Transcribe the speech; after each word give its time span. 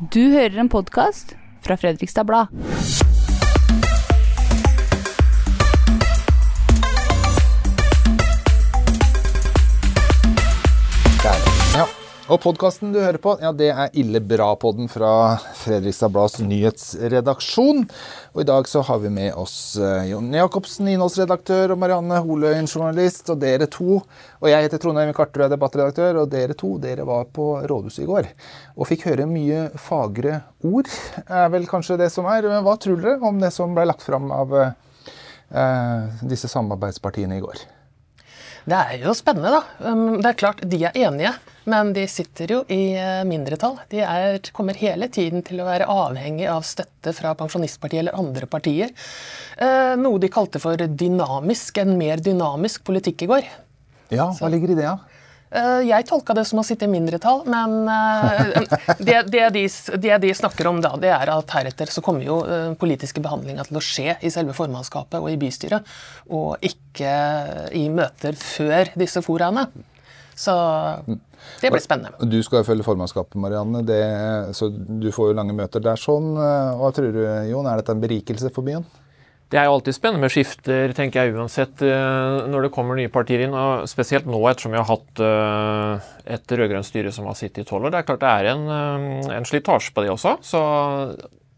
Du 0.00 0.30
hører 0.32 0.56
en 0.56 0.68
podkast 0.72 1.34
fra 1.60 1.76
Fredrikstad 1.76 2.24
Blad. 2.24 3.09
Og 12.30 12.38
podkasten 12.38 12.92
du 12.94 13.00
hører 13.02 13.18
på, 13.18 13.32
ja, 13.42 13.48
det 13.50 13.72
er 13.74 13.96
Ille 13.98 14.20
bra-podden 14.22 14.86
fra 14.86 15.34
Fredrikstad 15.58 16.12
Blads 16.14 16.36
nyhetsredaksjon. 16.38 17.80
Og 18.36 18.38
i 18.38 18.46
dag 18.46 18.68
så 18.70 18.84
har 18.86 19.00
vi 19.02 19.10
med 19.10 19.34
oss 19.34 19.74
eh, 19.82 20.12
Jon 20.12 20.28
Jacobsen, 20.38 20.86
innholdsredaktør, 20.92 21.74
og 21.74 21.80
Marianne 21.82 22.20
Holøyen, 22.22 22.70
journalist, 22.70 23.32
og 23.34 23.40
dere 23.42 23.66
to. 23.74 23.98
Og 24.38 24.46
jeg 24.46 24.62
heter 24.62 24.78
Trondheim 24.78 25.10
Karterød, 25.16 25.50
debattredaktør, 25.56 26.20
og 26.22 26.30
dere 26.30 26.54
to 26.54 26.76
dere 26.78 27.08
var 27.08 27.26
på 27.34 27.48
rådhuset 27.66 28.04
i 28.04 28.08
går. 28.12 28.30
Og 28.78 28.86
fikk 28.92 29.08
høre 29.08 29.26
mye 29.26 29.66
fagre 29.90 30.38
ord, 30.70 30.94
er 31.26 31.50
vel 31.50 31.66
kanskje 31.66 31.98
det 32.04 32.12
som 32.14 32.30
er. 32.30 32.46
Men 32.46 32.62
hva 32.62 32.78
tror 32.78 33.02
dere 33.02 33.18
om 33.26 33.42
det 33.42 33.50
som 33.58 33.74
ble 33.74 33.90
lagt 33.90 34.06
fram 34.06 34.30
av 34.38 34.54
eh, 34.60 36.24
disse 36.30 36.54
samarbeidspartiene 36.54 37.42
i 37.42 37.46
går? 37.48 37.66
Det 38.70 38.76
er 38.76 39.02
jo 39.02 39.18
spennende, 39.18 39.58
da. 39.58 39.88
Um, 39.90 40.20
Det 40.20 40.30
er 40.30 40.44
klart, 40.46 40.62
De 40.62 40.84
er 40.84 40.94
enige, 41.08 41.34
men 41.68 41.92
de 41.92 42.06
sitter 42.08 42.54
jo 42.54 42.60
i 42.72 42.94
eh, 42.96 43.20
mindretall. 43.28 43.76
De 43.92 44.00
er, 44.04 44.38
kommer 44.56 44.78
hele 44.80 45.08
tiden 45.12 45.44
til 45.46 45.60
å 45.60 45.68
være 45.68 45.88
avhengig 45.90 46.48
av 46.50 46.64
støtte 46.66 47.12
fra 47.16 47.34
Pensjonistpartiet 47.38 48.04
eller 48.04 48.16
andre 48.18 48.48
partier. 48.50 48.94
Eh, 49.60 49.92
Noe 50.00 50.20
de 50.22 50.30
kalte 50.32 50.62
for 50.62 50.80
dynamisk, 50.80 51.82
en 51.82 51.96
mer 52.00 52.22
dynamisk 52.24 52.84
politikk 52.88 53.26
i 53.26 53.30
går. 53.34 53.48
Ja, 54.14 54.30
hva 54.40 54.50
ligger 54.50 54.72
i 54.72 54.78
det, 54.80 54.88
da? 54.88 54.96
Eh, 55.50 55.82
Jeg 55.90 56.08
tolka 56.08 56.34
det 56.38 56.46
som 56.48 56.62
å 56.62 56.64
sitte 56.66 56.88
i 56.88 56.90
mindretall, 56.90 57.44
men 57.50 57.76
det, 58.98 59.20
det, 59.28 59.44
de, 59.54 59.66
det 60.00 60.18
de 60.24 60.32
snakker 60.40 60.70
om 60.70 60.80
da, 60.80 60.94
det 61.02 61.12
er 61.12 61.34
at 61.34 61.54
heretter 61.58 61.92
så 61.92 62.02
kommer 62.06 62.24
jo 62.24 62.40
politiske 62.80 63.22
behandlinger 63.22 63.68
til 63.68 63.78
å 63.78 63.84
skje 63.84 64.16
i 64.22 64.32
selve 64.32 64.56
formannskapet 64.56 65.20
og 65.20 65.28
i 65.30 65.38
bystyret, 65.38 65.86
og 66.32 66.56
ikke 66.64 67.14
i 67.76 67.86
møter 67.92 68.38
før 68.38 68.94
disse 68.98 69.22
foraene. 69.26 69.68
Så 70.40 70.54
det 71.60 71.68
blir 71.72 71.82
spennende. 71.84 72.16
Du 72.30 72.38
skal 72.46 72.62
jo 72.62 72.68
følge 72.70 72.86
formannskapet, 72.86 73.36
Marianne. 73.40 73.82
Det, 73.84 74.00
så 74.56 74.70
du 74.72 75.10
får 75.12 75.32
jo 75.32 75.36
lange 75.36 75.56
møter 75.56 75.84
der. 75.84 76.00
sånn. 76.00 76.32
Hva 76.36 76.90
tror 76.96 77.12
du, 77.12 77.22
Jon? 77.50 77.68
Er 77.68 77.82
dette 77.82 77.92
en 77.92 78.02
berikelse 78.02 78.52
for 78.54 78.64
byen? 78.64 78.86
Det 79.50 79.58
er 79.58 79.66
jo 79.66 79.72
alltid 79.74 79.96
spennende 79.96 80.22
med 80.22 80.30
skifter, 80.30 80.92
tenker 80.94 81.24
jeg 81.24 81.34
uansett, 81.34 81.80
eh, 81.82 82.36
når 82.46 82.68
det 82.68 82.70
kommer 82.74 82.94
nye 82.94 83.10
partier 83.10 83.42
inn. 83.42 83.54
og 83.56 83.88
Spesielt 83.90 84.28
nå, 84.30 84.38
ettersom 84.46 84.76
vi 84.76 84.78
har 84.78 84.86
hatt 84.86 85.22
eh, 85.26 86.10
et 86.36 86.54
rød-grønt 86.54 86.86
styre 86.86 87.10
som 87.14 87.26
har 87.26 87.34
sittet 87.38 87.64
i 87.64 87.66
tolv 87.66 87.88
år. 87.88 87.96
Det 87.96 87.98
er 87.98 88.06
klart 88.06 88.22
det 88.22 88.30
er 88.30 88.50
en, 88.52 88.62
eh, 88.70 89.32
en 89.40 89.48
slitasje 89.48 89.90
på 89.96 90.04
det 90.06 90.12
også. 90.14 90.36
Så 90.46 90.60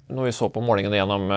når 0.08 0.30
vi 0.30 0.32
så 0.32 0.48
på 0.48 0.64
målingene 0.64 0.96
gjennom 0.96 1.28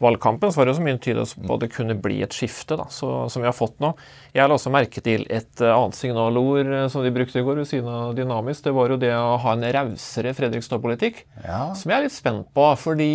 valgkampen, 0.00 0.48
så 0.52 0.60
var 0.60 0.66
det 0.68 0.72
jo 0.74 0.78
så 0.80 0.84
mye 0.86 0.98
tydet 1.04 1.26
på 1.44 1.54
at 1.56 1.60
det 1.64 1.68
kunne 1.74 1.96
bli 2.00 2.22
et 2.24 2.32
skifte, 2.32 2.76
da, 2.80 2.86
så, 2.88 3.10
som 3.28 3.42
vi 3.44 3.48
har 3.50 3.56
fått 3.56 3.76
nå. 3.84 3.90
Jeg 4.32 4.48
la 4.48 4.56
også 4.56 4.72
merke 4.72 5.02
til 5.04 5.26
et 5.28 5.60
annet 5.60 5.98
signalord 5.98 6.70
som 6.92 7.04
de 7.04 7.12
brukte 7.12 7.38
i 7.42 7.44
går 7.44 7.60
ved 7.60 7.68
siden 7.68 7.90
av 7.92 8.14
dynamisk. 8.16 8.64
Det 8.64 8.72
var 8.76 8.94
jo 8.94 8.98
det 9.02 9.12
å 9.12 9.36
ha 9.44 9.52
en 9.56 9.66
rausere 9.76 10.32
Fredrikstad-politikk, 10.38 11.24
Ja. 11.44 11.62
som 11.76 11.92
jeg 11.92 11.98
er 11.98 12.06
litt 12.08 12.16
spent 12.16 12.48
på. 12.56 12.66
Fordi 12.80 13.12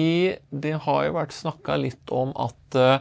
det 0.53 0.75
har 0.85 1.05
jo 1.07 1.17
vært 1.17 1.33
snakka 1.33 1.77
litt 1.81 2.13
om 2.13 2.31
at 2.37 2.77
eh, 2.79 2.99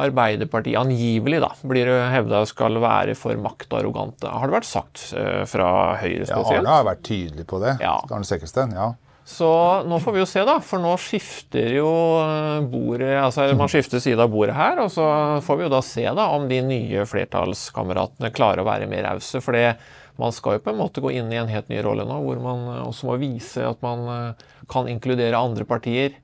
Arbeiderpartiet 0.00 0.78
angivelig 0.78 1.40
da, 1.42 1.48
blir 1.66 1.88
hevda 2.12 2.44
skal 2.48 2.78
være 2.80 3.16
for 3.18 3.34
maktarrogante. 3.42 4.28
Har 4.30 4.46
det 4.48 4.54
vært 4.60 4.68
sagt 4.68 5.02
eh, 5.18 5.42
fra 5.50 5.96
Høyre 6.00 6.28
Ja. 6.28 6.38
Arne 6.44 6.76
har 6.78 6.86
vært 6.86 7.02
tydelig 7.08 7.46
på 7.50 7.58
det. 7.62 7.74
Ja. 7.82 7.96
Arne 8.08 8.28
Sekkelsten, 8.28 8.76
ja. 8.76 8.92
Så 9.24 9.46
nå 9.86 9.98
får 10.02 10.12
vi 10.16 10.20
jo 10.22 10.26
se, 10.26 10.42
da. 10.48 10.56
For 10.64 10.82
nå 10.82 10.94
skifter 10.98 11.68
jo 11.76 11.90
eh, 12.18 12.64
bordet 12.72 13.12
Altså 13.20 13.50
man 13.58 13.68
skifter 13.70 14.00
side 14.02 14.18
av 14.24 14.30
bordet 14.32 14.56
her, 14.56 14.80
og 14.82 14.90
så 14.90 15.04
får 15.44 15.58
vi 15.60 15.66
jo 15.68 15.72
da 15.76 15.80
se 15.86 16.04
da 16.16 16.26
om 16.34 16.48
de 16.50 16.58
nye 16.66 17.04
flertallskameratene 17.06 18.32
klarer 18.34 18.62
å 18.64 18.68
være 18.68 18.88
mer 18.90 19.04
rause. 19.10 19.40
For 19.44 19.52
det- 19.56 19.76
man 20.20 20.32
skal 20.36 20.58
jo 20.58 20.60
på 20.66 20.68
en 20.74 20.76
måte 20.82 21.00
gå 21.00 21.12
inn 21.16 21.30
i 21.32 21.38
en 21.40 21.48
helt 21.48 21.70
ny 21.72 21.78
rolle 21.80 22.04
nå, 22.04 22.18
hvor 22.26 22.40
man 22.44 22.66
eh, 22.74 22.82
også 22.88 23.06
må 23.08 23.14
vise 23.22 23.62
at 23.64 23.80
man 23.82 24.02
eh, 24.08 24.44
kan 24.68 24.88
inkludere 24.90 25.38
andre 25.38 25.64
partier. 25.64 26.16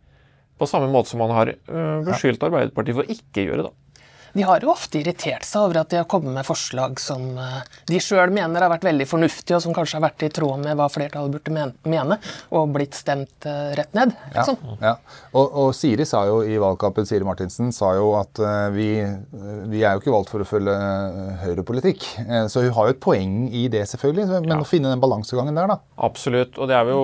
På 0.58 0.66
samme 0.68 0.88
måte 0.92 1.08
som 1.12 1.20
man 1.20 1.30
har 1.36 1.50
beskyldt 2.04 2.40
Arbeiderpartiet 2.44 2.96
for 2.96 3.08
ikke 3.12 3.42
å 3.42 3.46
gjøre, 3.50 3.64
da. 3.68 3.72
De 4.36 4.44
har 4.44 4.60
jo 4.60 4.68
ofte 4.72 5.00
irritert 5.00 5.46
seg 5.48 5.62
over 5.64 5.80
at 5.80 5.90
de 5.92 5.96
har 6.02 6.06
kommet 6.10 6.34
med 6.36 6.44
forslag 6.46 7.00
som 7.00 7.22
eh, 7.40 7.62
de 7.88 8.00
sjøl 8.04 8.30
mener 8.36 8.60
har 8.66 8.70
vært 8.74 8.84
veldig 8.84 9.06
fornuftige, 9.08 9.56
og 9.56 9.62
som 9.64 9.74
kanskje 9.76 9.96
har 9.98 10.04
vært 10.10 10.26
i 10.26 10.30
tråd 10.36 10.60
med 10.64 10.76
hva 10.76 10.90
flertallet 10.92 11.32
burde 11.38 11.70
mene, 11.88 12.18
og 12.52 12.72
blitt 12.76 12.94
stemt 12.98 13.46
eh, 13.48 13.72
rett 13.78 13.96
ned. 13.96 14.12
Ja, 14.34 14.44
Liksom. 14.46 14.76
ja. 14.84 14.94
Og, 15.32 15.56
og 15.64 15.70
Siri 15.76 16.04
sa 16.08 16.26
jo 16.28 16.42
i 16.44 16.58
valgkampen 16.60 17.08
Siri 17.08 17.24
Martinsen 17.26 17.72
sa 17.74 17.94
jo 17.96 18.12
at 18.20 18.38
eh, 18.44 18.68
vi, 18.76 18.88
vi 19.72 19.80
er 19.82 19.96
jo 19.96 20.04
ikke 20.04 20.12
valgt 20.14 20.30
for 20.34 20.44
å 20.44 20.48
følge 20.48 20.76
høyrepolitikk. 21.42 22.04
Så 22.52 22.62
hun 22.64 22.72
har 22.76 22.88
jo 22.90 22.94
et 22.94 23.00
poeng 23.02 23.34
i 23.54 23.66
det, 23.72 23.84
selvfølgelig. 23.90 24.26
men 24.30 24.48
Men 24.50 24.62
å 24.64 24.68
finne 24.68 24.90
den 24.92 25.02
balansegangen 25.02 25.56
der, 25.56 25.70
da. 25.72 25.78
Absolutt. 26.06 26.58
Og 26.60 26.68
det 26.70 26.76
er 26.76 26.90
jo 26.92 27.00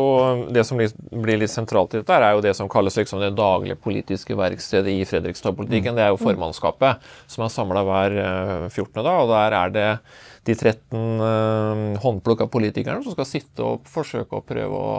det 0.53 0.65
som 0.69 0.79
blir- 0.79 0.95
blir 1.23 1.41
litt 1.41 1.51
sentralt 1.53 1.95
i 1.95 2.01
dette, 2.01 2.13
her 2.13 2.23
er 2.29 2.37
jo 2.37 2.45
det 2.45 2.55
som 2.57 2.69
kalles 2.69 2.97
liksom 2.97 3.21
det 3.23 3.33
daglige 3.39 3.77
politiske 3.81 4.37
verkstedet 4.39 4.93
i 4.93 5.05
Fredrikstad-politikken. 5.09 5.95
Det 5.97 6.05
er 6.07 6.13
jo 6.13 6.21
formannskapet 6.21 7.01
som 7.31 7.45
er 7.45 7.53
samla 7.53 7.83
hver 7.87 8.17
eh, 8.23 8.69
14. 8.71 9.03
da, 9.03 9.17
og 9.23 9.33
der 9.33 9.59
er 9.59 9.75
det 9.75 9.89
de 10.43 10.57
13 10.59 11.21
uh, 11.23 12.01
håndplukka 12.03 12.49
politikerne 12.51 13.05
som 13.05 13.15
skal 13.15 13.29
sitte 13.29 13.63
og 13.63 13.85
forsøke 13.87 14.41
å 14.41 14.43
prøve 14.43 14.81
å 14.81 14.97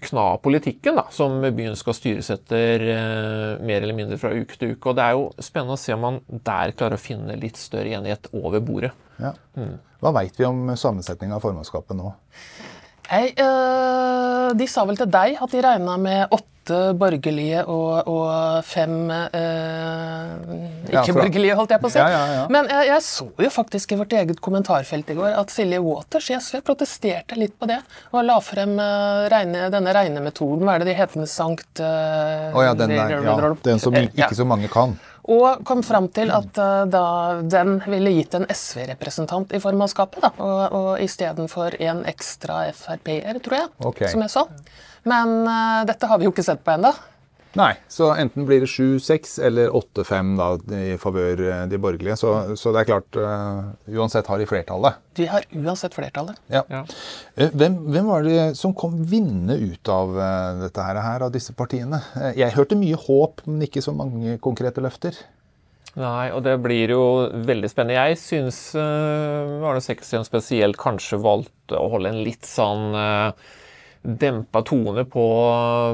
kna 0.00 0.24
politikken 0.42 0.96
da, 0.98 1.06
som 1.12 1.38
byen 1.40 1.76
skal 1.78 1.96
styres 1.96 2.28
etter 2.34 2.82
eh, 2.92 3.64
mer 3.64 3.80
eller 3.80 3.96
mindre 3.96 4.18
fra 4.20 4.32
uke 4.36 4.58
til 4.58 4.74
uke. 4.74 4.90
Og 4.90 4.98
det 4.98 5.06
er 5.06 5.16
jo 5.16 5.28
spennende 5.40 5.76
å 5.76 5.80
se 5.80 5.94
om 5.96 6.04
man 6.04 6.18
der 6.28 6.74
klarer 6.76 6.98
å 6.98 7.02
finne 7.02 7.38
litt 7.40 7.58
større 7.60 7.94
enighet 7.96 8.28
over 8.36 8.60
bordet. 8.64 8.92
Ja. 9.16 9.32
Hva 10.02 10.12
veit 10.18 10.36
vi 10.36 10.44
om 10.48 10.68
sammensetninga 10.76 11.38
av 11.38 11.46
formannskapet 11.46 11.96
nå? 11.96 12.12
Hey, 13.08 13.32
eh, 13.32 14.50
de 14.58 14.68
sa 14.68 14.84
vel 14.86 14.98
til 15.00 15.10
deg 15.10 15.40
at 15.40 15.54
de 15.54 15.64
regna 15.64 15.96
med 16.00 16.26
åtte 16.28 16.55
borgerlige 16.70 17.64
og, 17.72 18.08
og 18.08 18.64
fem 18.66 19.10
eh, 19.10 20.30
ikke-borgerlige, 20.92 21.58
holdt 21.58 21.74
jeg 21.74 21.82
på 21.82 21.90
å 21.90 21.94
si. 21.96 22.00
Ja, 22.00 22.08
ja, 22.14 22.22
ja. 22.38 22.46
Men 22.52 22.70
jeg, 22.70 22.88
jeg 22.92 23.04
så 23.08 23.28
jo 23.44 23.52
faktisk 23.52 23.92
i 23.92 24.00
vårt 24.00 24.16
eget 24.16 24.40
kommentarfelt 24.44 25.10
i 25.12 25.18
går 25.18 25.34
at 25.42 25.52
Silje 25.54 25.82
Waters 25.82 26.30
i 26.30 26.38
SV 26.38 26.62
protesterte 26.66 27.38
litt 27.38 27.58
på 27.58 27.68
det, 27.70 27.80
og 28.12 28.24
la 28.28 28.38
frem 28.44 28.78
eh, 28.78 29.26
regne, 29.32 29.68
denne 29.74 29.96
regnemetoden. 29.96 30.64
Hva 30.64 30.78
er 30.78 30.84
det 30.84 30.92
de 30.92 30.98
heter 31.02 31.28
sankt 31.30 31.82
eh, 31.82 32.54
Å 32.54 32.64
ja, 32.64 32.72
den, 32.78 32.94
der, 32.94 33.18
ja, 33.26 33.52
den 33.66 33.82
som 33.82 33.96
Eh, 33.96 34.24
ikke 34.24 34.34
så 34.36 34.46
mange 34.48 34.70
kan. 34.72 34.96
Og 35.26 35.62
kom 35.66 35.82
fram 35.82 36.06
til 36.14 36.30
at 36.30 36.58
uh, 36.62 36.84
da 36.86 37.06
den 37.42 37.80
ville 37.90 38.12
gitt 38.14 38.36
en 38.38 38.46
SV-representant 38.46 39.54
i 39.56 39.60
formannskapet, 39.62 40.22
da, 40.22 40.30
og, 40.38 40.76
og 40.76 40.90
istedenfor 41.02 41.78
en 41.82 42.04
ekstra 42.06 42.60
Frp-er, 42.76 43.40
tror 43.42 43.58
jeg, 43.58 43.72
okay. 43.90 44.12
som 44.12 44.22
jeg 44.22 44.34
så. 44.36 44.46
Men 45.08 45.42
uh, 45.46 45.84
dette 45.88 46.08
har 46.10 46.18
vi 46.18 46.26
jo 46.28 46.34
ikke 46.34 46.46
sett 46.46 46.64
på 46.66 46.74
ennå. 46.74 46.92
Nei, 47.56 47.70
så 47.88 48.10
enten 48.20 48.44
blir 48.44 48.60
det 48.60 48.68
7-6 48.68 49.38
eller 49.48 49.70
8-5 49.72 50.32
i 50.76 50.96
favør 51.00 51.40
eh, 51.40 51.62
de 51.70 51.78
borgerlige. 51.80 52.18
Så, 52.20 52.32
så 52.60 52.68
det 52.74 52.82
er 52.82 52.88
klart, 52.90 53.16
uh, 53.16 53.70
uansett 53.96 54.28
har 54.28 54.42
de 54.42 54.48
flertallet. 54.50 54.98
De 55.16 55.28
har 55.30 55.46
uansett 55.56 55.96
flertallet. 55.96 56.36
Ja. 56.52 56.66
Ja. 56.68 56.82
Hvem, 57.56 57.78
hvem 57.94 58.10
var 58.10 58.26
det 58.28 58.50
som 58.60 58.76
kom 58.76 58.98
vinnende 59.08 59.56
ut 59.56 59.88
av 59.88 60.12
dette 60.66 60.84
her, 60.84 61.00
her, 61.06 61.24
av 61.30 61.32
disse 61.32 61.56
partiene? 61.56 62.02
Jeg 62.36 62.52
hørte 62.58 62.76
mye 62.76 63.00
håp, 63.06 63.40
men 63.48 63.64
ikke 63.64 63.84
så 63.86 63.96
mange 63.96 64.36
konkrete 64.44 64.84
løfter. 64.84 65.16
Nei, 65.96 66.28
og 66.36 66.42
det 66.44 66.58
blir 66.60 66.92
jo 66.92 67.02
veldig 67.48 67.68
spennende. 67.72 67.96
Jeg 67.96 68.18
syns 68.20 68.58
uh, 68.76 69.64
Arne 69.64 69.80
Seksten 69.80 70.26
spesielt 70.28 70.76
kanskje 70.80 71.16
valgte 71.24 71.78
å 71.80 71.88
holde 71.94 72.12
en 72.12 72.20
litt 72.26 72.44
sånn 72.44 72.90
uh, 72.92 73.32
dempa 74.06 74.62
tone 74.62 75.02
på, 75.10 75.24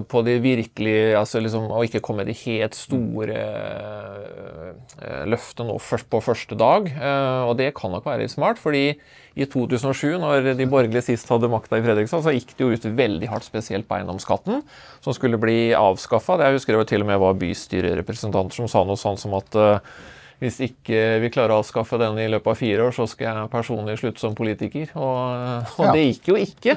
på 0.08 0.22
de 0.26 0.34
virkelig 0.44 1.14
altså 1.16 1.40
liksom, 1.40 1.70
Og 1.72 1.86
ikke 1.86 2.02
komme 2.04 2.22
med 2.22 2.28
de 2.28 2.36
helt 2.42 2.76
store 2.76 3.38
uh, 3.38 5.24
løftene 5.28 5.70
nå 5.70 5.78
først 5.80 6.10
på 6.12 6.20
første 6.24 6.56
dag. 6.58 6.88
Eh, 6.92 7.42
og 7.48 7.56
det 7.58 7.72
kan 7.76 7.92
nok 7.92 8.06
være 8.06 8.24
litt 8.24 8.32
smart, 8.34 8.60
fordi 8.60 8.92
i 9.32 9.46
2007, 9.48 10.18
når 10.20 10.52
de 10.58 10.68
borgerlige 10.68 11.04
sist 11.06 11.30
hadde 11.32 11.50
makta 11.50 11.78
i 11.78 11.84
Fredrikstad, 11.84 12.24
så 12.24 12.34
gikk 12.34 12.52
det 12.56 12.64
jo 12.64 12.72
ut 12.76 12.88
veldig 12.98 13.30
hardt, 13.32 13.46
spesielt 13.48 13.88
på 13.88 13.96
eiendomsskatten, 13.96 14.60
som 15.04 15.16
skulle 15.16 15.40
bli 15.40 15.72
avskaffa. 15.76 16.38
Jeg 16.42 16.58
husker 16.58 16.74
det 16.74 16.82
var 16.82 16.90
til 16.90 17.04
og 17.04 17.10
med 17.10 17.22
var 17.22 17.38
bystyrerepresentanter 17.40 18.60
som 18.60 18.70
sa 18.70 18.84
noe 18.88 19.00
sånn 19.00 19.20
som 19.20 19.36
at 19.38 19.58
eh, 19.58 19.94
hvis 20.42 20.58
ikke 20.66 21.00
vi 21.22 21.30
klarer 21.30 21.54
å 21.54 21.60
avskaffe 21.62 21.98
den 22.02 22.18
i 22.18 22.28
løpet 22.32 22.50
av 22.50 22.58
fire 22.58 22.88
år, 22.88 22.94
så 22.96 23.06
skal 23.10 23.28
jeg 23.28 23.50
personlig 23.52 23.94
slutte 24.00 24.22
som 24.22 24.34
politiker. 24.38 24.90
Og, 24.98 25.20
og 25.78 25.84
Ja. 25.86 25.92
det 25.94 26.04
gikk 26.08 26.32
jo 26.32 26.38
ikke. 26.42 26.76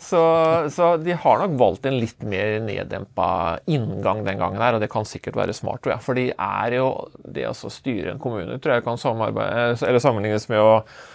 Så, 0.00 0.22
så 0.72 0.94
de 1.02 1.16
har 1.20 1.42
nok 1.42 1.58
valgt 1.60 1.88
en 1.90 1.98
litt 2.00 2.24
mer 2.24 2.58
neddempa 2.64 3.28
inngang 3.70 4.24
den 4.24 4.40
gangen 4.40 4.62
her, 4.64 4.78
og 4.78 4.84
det 4.84 4.90
kan 4.92 5.04
sikkert 5.08 5.36
være 5.36 5.56
smart, 5.56 5.82
tror 5.84 5.96
jeg. 5.96 6.04
For 6.06 6.18
de 6.18 6.26
er 6.32 6.78
jo 6.78 6.88
Det 7.24 7.44
å 7.50 7.54
styre 7.54 8.14
en 8.14 8.22
kommune 8.22 8.56
tror 8.62 8.78
jeg 8.78 8.84
kan 8.86 8.98
eller 9.04 10.00
sammenlignes 10.00 10.48
med 10.48 10.60
å, 10.62 10.74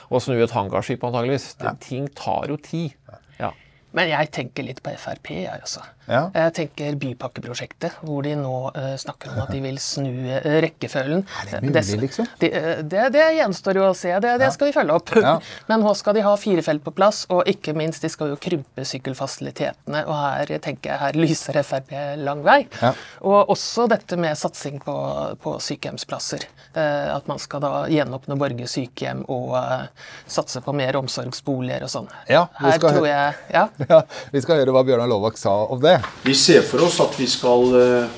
å 0.10 0.22
snu 0.22 0.38
et 0.42 0.54
hangarskip, 0.54 1.04
antageligvis. 1.04 1.56
Ja. 1.64 1.74
Ting 1.82 2.08
tar 2.18 2.50
jo 2.52 2.58
tid. 2.62 2.94
Ja. 3.40 3.52
Men 3.96 4.12
jeg 4.12 4.32
tenker 4.36 4.66
litt 4.68 4.84
på 4.86 4.94
Frp, 5.00 5.32
jeg 5.46 5.64
også. 5.64 5.82
Ja. 6.10 6.22
Jeg 6.34 6.54
tenker 6.58 6.98
Bypakkeprosjektet, 7.00 8.00
hvor 8.06 8.26
de 8.26 8.34
nå 8.40 8.56
uh, 8.76 8.94
snakker 9.00 9.34
om 9.34 9.44
at 9.44 9.54
de 9.54 9.62
vil 9.64 9.78
snu 9.82 10.10
uh, 10.10 10.48
rekkefølgen. 10.66 11.24
Er 11.44 11.52
det 11.52 11.62
mulig, 11.70 12.00
liksom? 12.06 12.30
Det, 12.42 12.50
eh, 12.58 12.82
det, 12.82 13.06
det 13.14 13.26
gjenstår 13.38 13.80
jo 13.80 13.88
å 13.92 13.96
se. 13.98 14.12
Det, 14.24 14.36
det 14.42 14.50
skal 14.56 14.72
vi 14.72 14.76
følge 14.76 14.98
opp. 14.98 15.14
Ja. 15.16 15.36
Men 15.70 15.84
nå 15.86 15.94
skal 15.98 16.18
de 16.18 16.26
ha 16.26 16.34
fire 16.42 16.66
felt 16.66 16.84
på 16.86 16.94
plass, 16.98 17.24
og 17.34 17.46
ikke 17.50 17.76
minst, 17.78 18.04
de 18.06 18.12
skal 18.12 18.34
jo 18.34 18.40
krympe 18.42 18.86
sykkelfasilitetene. 18.90 20.04
Og 20.10 20.16
her 20.18 20.56
tenker 20.64 20.94
jeg 20.94 21.04
her 21.04 21.20
lyser 21.20 21.62
Frp 21.64 21.94
lang 22.20 22.42
vei. 22.46 22.64
Ja. 22.82 22.94
Og 23.26 23.54
også 23.54 23.88
dette 23.92 24.18
med 24.20 24.38
satsing 24.40 24.82
på, 24.84 24.96
på 25.44 25.58
sykehjemsplasser. 25.64 26.48
Eh, 26.74 27.16
at 27.16 27.28
man 27.28 27.40
skal 27.40 27.64
da 27.64 27.72
gjenåpne 27.90 28.38
Borge 28.40 28.68
sykehjem 28.70 29.24
og 29.32 29.56
eh, 29.58 29.86
satse 30.30 30.62
på 30.62 30.74
mer 30.78 30.98
omsorgsboliger 31.00 31.86
og 31.86 31.92
sånn. 31.92 32.10
Ja, 32.30 32.46
her 32.60 32.82
tror 32.82 33.08
jeg 33.08 33.34
Ja. 33.54 33.68
Ja, 33.90 34.04
Vi 34.32 34.42
skal 34.44 34.62
høre 34.62 34.74
hva 34.76 34.84
Bjørnar 34.86 35.10
Lovak 35.10 35.40
sa 35.40 35.56
om 35.66 35.82
det. 35.82 35.99
Vi 36.26 36.36
ser 36.38 36.64
for 36.68 36.86
oss 36.86 37.00
at 37.04 37.16
vi 37.20 37.28
skal 37.30 37.76
eh, 37.80 38.16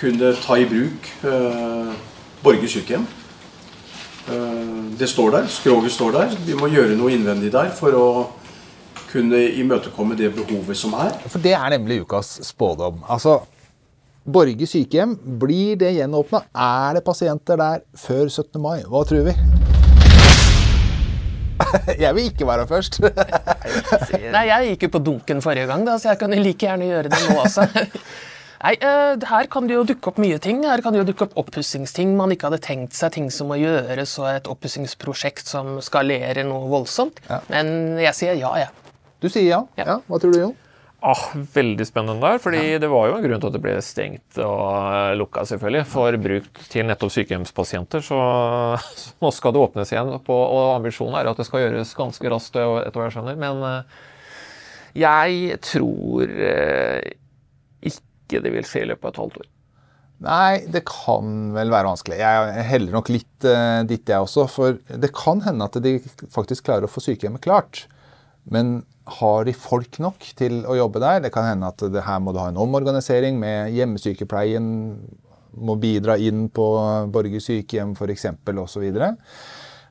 kunne 0.00 0.34
ta 0.42 0.58
i 0.58 0.66
bruk 0.68 1.10
eh, 1.28 1.92
Borge 2.42 2.68
sykehjem. 2.70 3.06
Eh, 4.28 4.76
det 4.98 5.08
står 5.10 5.30
der, 5.36 5.48
skroget 5.50 5.92
står 5.92 6.12
der. 6.18 6.36
Vi 6.46 6.58
må 6.58 6.70
gjøre 6.72 6.98
noe 6.98 7.14
innvendig 7.14 7.52
der 7.54 7.72
for 7.76 7.98
å 7.98 8.06
kunne 9.12 9.38
imøtekomme 9.60 10.16
det 10.16 10.32
behovet 10.34 10.78
som 10.78 10.94
er. 10.96 11.14
For 11.28 11.42
det 11.42 11.52
er 11.58 11.74
nemlig 11.74 12.02
ukas 12.06 12.38
spådom. 12.48 13.02
Altså, 13.12 13.42
Borge 14.22 14.66
sykehjem, 14.70 15.16
blir 15.42 15.76
det 15.80 15.96
gjenåpna? 15.98 16.44
Er 16.54 16.98
det 16.98 17.04
pasienter 17.04 17.58
der 17.58 17.82
før 17.98 18.28
17. 18.28 18.60
mai? 18.62 18.80
Hva 18.86 19.04
tror 19.08 19.26
vi? 19.28 19.36
Jeg 22.04 22.16
vil 22.16 22.28
ikke 22.30 22.48
være 22.48 22.66
først. 22.70 23.00
Nei, 24.34 24.44
jeg 24.48 24.72
gikk 24.72 24.86
jo 24.88 24.92
på 24.96 25.00
dunken 25.06 25.42
forrige 25.44 25.68
gang, 25.70 25.86
da, 25.86 25.96
så 26.00 26.12
jeg 26.12 26.20
kan 26.20 26.34
like 26.36 26.66
gjerne 26.66 26.88
gjøre 26.88 27.12
det 27.12 27.20
nå 27.26 27.38
også. 27.42 27.66
Nei, 28.62 28.76
eh, 28.78 29.24
Her 29.26 29.48
kan 29.50 29.66
det 29.66 29.74
jo 29.74 29.82
dukke 29.86 30.12
opp 30.12 30.20
mye 30.22 30.38
ting. 30.42 30.60
Her 30.68 30.82
kan 30.84 30.94
det 30.94 31.02
jo 31.02 31.08
dukke 31.08 31.26
opp 31.26 31.34
oppussingsting 31.42 32.14
man 32.18 32.34
ikke 32.34 32.46
hadde 32.50 32.62
tenkt 32.62 32.94
seg, 32.94 33.14
ting 33.16 33.30
som 33.34 33.50
må 33.50 33.58
gjøres, 33.58 34.14
og 34.22 34.28
et 34.30 34.50
oppussingsprosjekt 34.50 35.50
som 35.50 35.80
skalerer 35.82 36.46
noe 36.46 36.70
voldsomt. 36.70 37.18
Men 37.50 37.98
jeg 38.02 38.14
sier 38.18 38.38
ja, 38.38 38.52
jeg. 38.62 38.70
Du 39.22 39.30
sier 39.30 39.48
ja. 39.48 39.64
Ja. 39.78 39.88
ja. 39.94 39.98
Hva 40.06 40.22
tror 40.22 40.34
du, 40.34 40.38
Jon? 40.44 40.54
Ah, 41.02 41.22
veldig 41.34 41.82
spennende 41.88 42.22
der, 42.22 42.38
fordi 42.38 42.76
det 42.78 42.86
var 42.90 43.08
jo 43.08 43.16
en 43.16 43.24
grunn 43.24 43.40
til 43.42 43.50
at 43.50 43.54
det 43.56 43.60
ble 43.64 43.72
stengt 43.82 44.36
og 44.38 44.60
eh, 44.70 45.14
lukka, 45.18 45.42
selvfølgelig, 45.50 45.88
for 45.90 46.18
bruk 46.22 46.60
til 46.70 46.86
nettopp 46.86 47.10
sykehjemspasienter. 47.10 48.04
Så, 48.06 48.18
så 49.00 49.16
nå 49.18 49.32
skal 49.34 49.56
det 49.56 49.64
åpnes 49.64 49.90
igjen, 49.90 50.12
på, 50.22 50.36
og 50.36 50.76
ambisjonen 50.76 51.18
er 51.18 51.32
at 51.32 51.42
det 51.42 51.48
skal 51.48 51.64
gjøres 51.64 51.96
ganske 51.98 52.30
raskt, 52.30 52.60
etter 52.60 53.00
hva 53.00 53.08
jeg 53.08 53.16
skjønner. 53.16 53.40
Men 53.42 53.66
eh, 53.66 53.98
jeg 55.02 55.58
tror 55.66 56.30
eh, 56.30 57.10
ikke 57.90 58.44
det 58.44 58.54
vil 58.54 58.68
skje 58.68 58.84
i 58.84 58.92
løpet 58.92 59.08
av 59.08 59.14
et 59.14 59.20
halvt 59.24 59.42
år. 59.42 59.50
Nei, 60.22 60.62
det 60.70 60.84
kan 60.86 61.50
vel 61.56 61.72
være 61.72 61.88
vanskelig. 61.88 62.20
Jeg 62.20 62.66
heller 62.68 62.94
nok 62.94 63.08
litt 63.10 63.46
uh, 63.48 63.82
dit, 63.88 64.04
jeg 64.06 64.22
også. 64.22 64.44
For 64.46 64.78
det 64.86 65.10
kan 65.18 65.42
hende 65.42 65.66
at 65.66 65.78
de 65.82 65.96
faktisk 66.30 66.68
klarer 66.68 66.86
å 66.86 66.90
få 66.92 67.02
sykehjemmet 67.02 67.42
klart. 67.42 67.88
Men 68.50 68.80
har 69.18 69.46
de 69.46 69.54
folk 69.56 69.98
nok 70.02 70.24
til 70.38 70.62
å 70.68 70.76
jobbe 70.78 71.02
der? 71.02 71.24
Det 71.24 71.32
kan 71.34 71.46
hende 71.46 71.70
at 71.70 71.82
det 71.92 72.04
her 72.06 72.22
må 72.22 72.34
du 72.34 72.40
ha 72.42 72.48
en 72.52 72.60
omorganisering 72.62 73.38
med 73.40 73.74
hjemmesykepleien. 73.76 74.68
Må 75.62 75.76
bidra 75.76 76.16
inn 76.16 76.46
på 76.48 76.64
Borge 77.12 77.42
sykehjem 77.44 77.92
f.eks. 77.98 78.30
osv. 78.62 78.86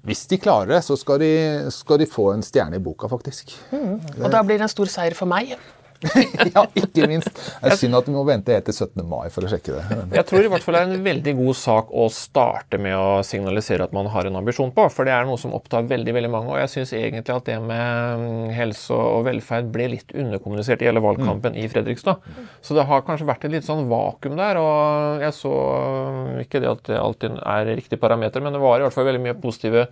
Hvis 0.07 0.23
de 0.31 0.39
klarer 0.41 0.77
det, 0.77 0.79
så 0.87 0.97
skal 0.97 1.21
de, 1.21 1.33
skal 1.75 2.01
de 2.01 2.09
få 2.09 2.31
en 2.33 2.41
stjerne 2.45 2.79
i 2.79 2.81
boka, 2.81 3.09
faktisk. 3.11 3.53
Og 3.77 4.25
da 4.33 4.41
blir 4.41 4.57
det 4.57 4.65
en 4.65 4.73
stor 4.73 4.89
seier 4.89 5.13
for 5.17 5.29
meg. 5.29 5.53
ja, 6.55 6.63
ikke 6.77 7.05
minst. 7.09 7.29
Det 7.35 7.71
er 7.73 7.77
synd 7.77 7.97
at 7.97 8.07
vi 8.09 8.13
må 8.15 8.23
vente 8.25 8.53
helt 8.55 8.65
til 8.67 8.75
17. 8.75 9.03
mai 9.05 9.29
for 9.33 9.45
å 9.45 9.51
sjekke 9.51 9.75
det. 9.75 9.97
Jeg 10.17 10.27
tror 10.29 10.45
i 10.45 10.49
hvert 10.51 10.65
fall 10.65 10.77
det 10.77 10.81
er 10.81 10.93
en 10.95 11.05
veldig 11.05 11.33
god 11.37 11.57
sak 11.59 11.91
å 11.93 12.07
starte 12.13 12.79
med 12.81 12.95
å 12.97 13.21
signalisere 13.25 13.85
at 13.85 13.93
man 13.95 14.09
har 14.13 14.29
en 14.29 14.39
ambisjon 14.41 14.73
på, 14.75 14.87
for 14.93 15.07
det 15.07 15.13
er 15.15 15.27
noe 15.29 15.39
som 15.41 15.53
opptar 15.57 15.85
veldig 15.89 16.15
veldig 16.17 16.31
mange. 16.33 16.53
Og 16.55 16.61
jeg 16.63 16.71
syns 16.73 16.93
egentlig 16.97 17.35
at 17.35 17.49
det 17.49 17.59
med 17.61 18.23
mm, 18.23 18.47
helse 18.57 18.97
og 18.97 19.27
velferd 19.29 19.69
ble 19.73 19.91
litt 19.93 20.15
underkommunisert 20.15 20.81
i 20.81 20.89
hele 20.89 21.03
valgkampen 21.03 21.57
i 21.59 21.67
Fredrikstad. 21.71 22.25
Så 22.65 22.77
det 22.77 22.87
har 22.89 23.05
kanskje 23.05 23.29
vært 23.29 23.45
et 23.45 23.55
litt 23.55 23.67
sånn 23.67 23.85
vakuum 23.91 24.39
der. 24.39 24.61
Og 24.61 25.21
jeg 25.25 25.37
så 25.37 25.53
mm, 25.53 26.33
ikke 26.47 26.63
det 26.63 26.73
at 26.73 26.83
det 26.89 26.99
alltid 27.01 27.37
er 27.41 27.71
riktig 27.77 28.01
parameter, 28.01 28.43
men 28.43 28.57
det 28.57 28.63
var 28.63 28.79
i 28.81 28.87
hvert 28.87 28.97
fall 28.97 29.09
veldig 29.11 29.23
mye 29.29 29.37
positive 29.41 29.87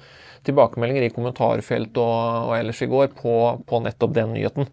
tilbakemeldinger 0.48 1.06
i 1.06 1.14
kommentarfelt 1.14 1.98
og, 2.00 2.20
og 2.50 2.54
ellers 2.58 2.80
i 2.82 2.90
går 2.90 3.12
på, 3.18 3.34
på 3.68 3.82
nettopp 3.84 4.16
den 4.16 4.38
nyheten. 4.38 4.72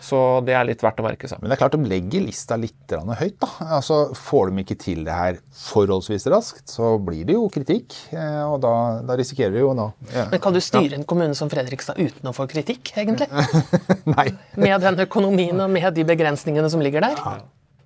Så 0.00 0.18
det 0.46 0.54
er 0.56 0.64
litt 0.64 0.80
verdt 0.80 1.00
å 1.02 1.04
merke 1.04 1.28
seg. 1.28 1.42
Men 1.42 1.50
det 1.50 1.56
er 1.58 1.60
klart 1.60 1.74
de 1.76 1.88
legger 1.90 2.22
lista 2.24 2.56
litt 2.56 2.94
høyt. 2.94 3.36
da. 3.42 3.48
Altså, 3.76 3.98
Får 4.16 4.48
de 4.50 4.62
ikke 4.64 4.76
til 4.80 5.02
det 5.04 5.12
her 5.12 5.40
forholdsvis 5.52 6.24
raskt, 6.32 6.64
så 6.72 6.94
blir 7.04 7.26
det 7.28 7.36
jo 7.36 7.48
kritikk. 7.52 7.92
eh, 8.16 8.40
Og 8.48 8.60
da, 8.64 8.72
da 9.04 9.16
risikerer 9.20 9.52
de 9.52 9.60
jo 9.60 9.74
nå 9.76 9.90
ja. 10.14 10.24
Men 10.32 10.40
kan 10.40 10.56
du 10.56 10.60
styre 10.64 10.96
en 10.96 11.04
kommune 11.04 11.36
som 11.36 11.50
Fredrikstad 11.52 12.00
uten 12.00 12.30
å 12.30 12.34
få 12.36 12.48
kritikk, 12.48 12.94
egentlig? 12.96 13.28
Nei. 14.16 14.30
Med 14.56 14.80
den 14.80 15.04
økonomien 15.04 15.60
og 15.60 15.70
med 15.70 15.92
de 15.94 16.04
begrensningene 16.08 16.70
som 16.72 16.80
ligger 16.80 17.04
der? 17.04 17.20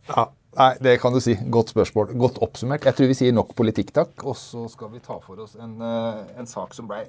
Ja. 0.08 0.28
Nei, 0.54 0.70
det 0.78 1.00
kan 1.02 1.10
du 1.12 1.18
si. 1.18 1.34
Godt 1.50 1.72
spørsmål. 1.74 2.12
Godt 2.14 2.36
oppsummert. 2.44 2.84
Jeg 2.86 2.94
tror 2.94 3.08
vi 3.10 3.16
sier 3.18 3.32
nok 3.34 3.56
politikk, 3.58 3.90
takk. 3.96 4.12
Og 4.22 4.36
så 4.38 4.68
skal 4.70 4.92
vi 4.92 5.00
ta 5.02 5.16
for 5.18 5.40
oss 5.42 5.56
en, 5.58 5.80
eh, 5.82 6.38
en 6.38 6.46
sak 6.46 6.76
som 6.78 6.86
ble 6.86 7.00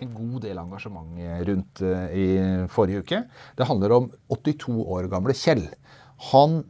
en 0.00 0.12
god 0.16 0.42
del 0.46 0.60
engasjement 0.62 1.18
rundt 1.48 1.82
eh, 1.86 2.14
i 2.16 2.28
forrige 2.72 3.02
uke. 3.04 3.24
Det 3.58 3.68
handler 3.68 3.96
om 3.98 4.12
82 4.32 4.78
år 4.96 5.10
gamle 5.12 5.36
Kjell. 5.36 5.66
Han 6.32 6.62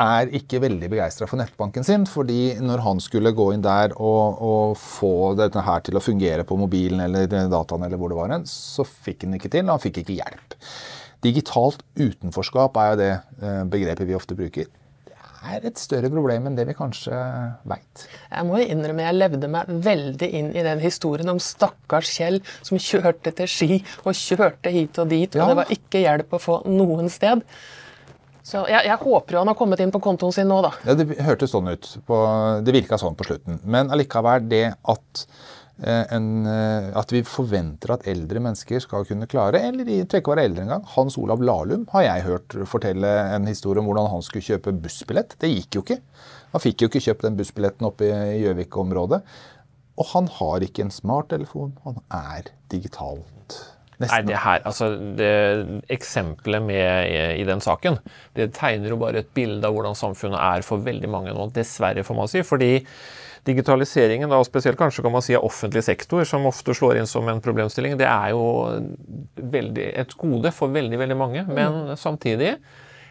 er 0.00 0.30
ikke 0.34 0.58
veldig 0.62 0.88
begeistra 0.90 1.26
for 1.30 1.38
nettbanken 1.38 1.86
sin, 1.86 2.06
fordi 2.10 2.56
når 2.62 2.82
han 2.82 3.02
skulle 3.02 3.34
gå 3.36 3.52
inn 3.54 3.62
der 3.62 3.94
og, 3.94 4.40
og 4.42 4.78
få 4.80 5.34
dette 5.38 5.62
her 5.62 5.84
til 5.86 5.98
å 5.98 6.02
fungere 6.02 6.46
på 6.46 6.58
mobilen 6.58 7.04
eller 7.04 7.28
dataen, 7.30 7.86
eller 7.86 8.00
hvor 8.00 8.10
det 8.10 8.18
var 8.18 8.34
så 8.50 8.86
fikk 8.86 9.28
han 9.28 9.38
ikke 9.38 9.52
til. 9.54 9.70
Han 9.70 9.82
fikk 9.82 10.02
ikke 10.02 10.18
hjelp. 10.18 10.58
Digitalt 11.24 11.84
utenforskap 11.96 12.76
er 12.80 12.90
jo 12.90 12.98
det 13.00 13.12
eh, 13.14 13.62
begrepet 13.70 14.08
vi 14.08 14.18
ofte 14.18 14.36
bruker. 14.38 14.66
Er 15.44 15.66
et 15.68 15.76
større 15.78 16.08
problem 16.08 16.46
enn 16.48 16.54
det 16.56 16.64
vi 16.70 16.74
kanskje 16.78 17.12
veit. 17.68 18.04
Jeg 18.32 18.46
må 18.48 18.60
innrømme 18.64 19.04
jeg 19.04 19.16
levde 19.18 19.50
meg 19.52 19.68
veldig 19.84 20.28
inn 20.40 20.50
i 20.56 20.62
den 20.64 20.80
historien 20.80 21.28
om 21.34 21.40
stakkars 21.42 22.08
Kjell 22.16 22.38
som 22.64 22.80
kjørte 22.80 23.34
til 23.36 23.50
Ski 23.50 23.78
og 24.06 24.14
kjørte 24.16 24.72
hit 24.72 24.98
og 25.02 25.10
dit, 25.12 25.34
Ja. 25.36 25.42
og 25.44 25.52
det 25.52 25.56
var 25.60 25.72
ikke 25.76 26.00
hjelp 26.06 26.32
å 26.32 26.40
få 26.40 26.60
noen 26.70 27.10
sted. 27.12 27.44
Så 28.44 28.60
jeg, 28.68 28.84
jeg 28.88 28.96
håper 29.00 29.32
jo 29.36 29.40
han 29.40 29.48
har 29.48 29.56
kommet 29.56 29.80
inn 29.80 29.92
på 29.92 30.00
kontoen 30.04 30.32
sin 30.36 30.48
nå, 30.48 30.58
da. 30.66 30.70
Ja, 30.84 30.94
Det 31.00 31.06
hørtes 31.24 31.52
sånn 31.54 31.68
ut. 31.72 31.86
På, 32.08 32.18
det 32.64 32.74
virka 32.76 32.98
sånn 33.00 33.14
på 33.16 33.24
slutten. 33.24 33.60
Men 33.64 33.88
allikevel 33.94 34.48
det 34.50 34.64
at, 34.84 35.22
en, 35.82 36.46
eh, 36.46 36.92
at 36.94 37.10
vi 37.10 37.24
forventer 37.26 37.96
at 37.96 38.06
eldre 38.10 38.38
mennesker 38.42 38.82
skal 38.84 39.06
kunne 39.08 39.26
klare, 39.30 39.58
eller 39.58 39.82
de 39.86 39.96
trenger 40.04 40.22
ikke 40.22 40.34
være 40.36 40.46
eldre 40.48 40.62
engang. 40.68 40.84
Hans 40.94 41.18
Olav 41.18 41.42
Lahlum 41.42 41.88
har 41.90 42.06
jeg 42.06 42.26
hørt 42.28 42.56
fortelle 42.70 43.10
en 43.34 43.48
historie 43.50 43.82
om 43.82 43.90
hvordan 43.90 44.10
han 44.12 44.22
skulle 44.22 44.46
kjøpe 44.46 44.76
bussbillett. 44.84 45.34
Det 45.42 45.50
gikk 45.50 45.74
jo 45.80 45.82
ikke. 45.82 45.98
Han 46.54 46.62
fikk 46.62 46.84
jo 46.84 46.90
ikke 46.90 47.02
kjøpt 47.08 47.26
den 47.26 47.38
bussbilletten 47.40 47.88
oppe 47.90 48.06
i 48.06 48.40
Gjøvik-området. 48.44 49.22
Og 49.98 50.10
han 50.14 50.30
har 50.38 50.62
ikke 50.66 50.86
en 50.86 50.94
smarttelefon. 50.94 51.74
Han 51.86 51.98
er 52.14 52.52
digitalt. 52.70 53.58
Nei, 54.02 54.22
det 54.26 54.38
her, 54.42 54.62
altså 54.66 54.88
det 55.18 55.82
Eksempelet 55.94 56.64
med 56.66 57.12
i 57.38 57.44
den 57.46 57.60
saken 57.62 58.00
det 58.34 58.48
tegner 58.56 58.90
jo 58.90 58.98
bare 58.98 59.22
et 59.22 59.30
bilde 59.36 59.68
av 59.68 59.76
hvordan 59.76 59.94
samfunnet 59.94 60.40
er 60.40 60.66
for 60.66 60.82
veldig 60.82 61.10
mange 61.10 61.34
nå. 61.34 61.46
Dessverre, 61.54 62.02
får 62.06 62.18
man 62.18 62.30
si. 62.30 62.42
fordi 62.42 62.72
digitaliseringen, 63.44 64.30
da, 64.30 64.38
og 64.40 64.48
spesielt 64.48 64.78
kanskje 64.80 65.04
kan 65.04 65.12
man 65.14 65.24
si 65.24 65.36
av 65.36 65.44
offentlig 65.44 65.84
sektor, 65.84 66.24
som 66.28 66.48
ofte 66.48 66.74
slår 66.76 67.00
inn 67.00 67.10
som 67.10 67.28
en 67.28 67.42
problemstilling, 67.44 67.98
det 68.00 68.08
er 68.08 68.32
jo 68.32 68.46
veldig, 69.36 69.90
et 70.04 70.16
gode 70.20 70.52
for 70.56 70.72
veldig, 70.74 70.98
veldig 71.02 71.18
mange. 71.20 71.44
Men 71.50 71.94
samtidig 72.00 72.54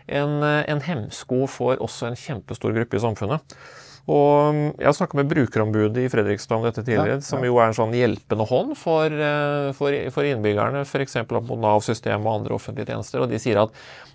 en, 0.08 0.42
en 0.44 0.84
hemsko 0.84 1.46
for 1.52 1.80
også 1.84 2.10
en 2.10 2.20
kjempestor 2.20 2.76
gruppe 2.76 3.00
i 3.00 3.04
samfunnet. 3.04 3.58
Og 4.04 4.58
Jeg 4.82 4.84
har 4.84 4.96
snakket 4.98 5.16
med 5.22 5.30
brukerombudet 5.32 6.02
i 6.04 6.10
Fredrikstad 6.12 6.58
om 6.58 6.66
dette 6.66 6.82
tidligere, 6.84 7.22
Ja, 7.22 7.24
som 7.24 7.44
jo 7.46 7.56
er 7.56 7.70
en 7.70 7.78
sånn 7.78 7.94
hjelpende 7.96 8.48
hånd 8.50 8.74
for, 8.76 9.08
eh, 9.08 9.70
for, 9.78 9.96
for 10.12 10.28
innbyggerne, 10.28 10.82
f.eks. 10.84 11.22
mot 11.32 11.62
Nav-systemet 11.62 12.28
og 12.28 12.42
andre 12.42 12.58
offentlige 12.58 12.92
tjenester. 12.92 13.24
og 13.24 13.32
De 13.32 13.40
sier 13.40 13.62
at 13.62 13.72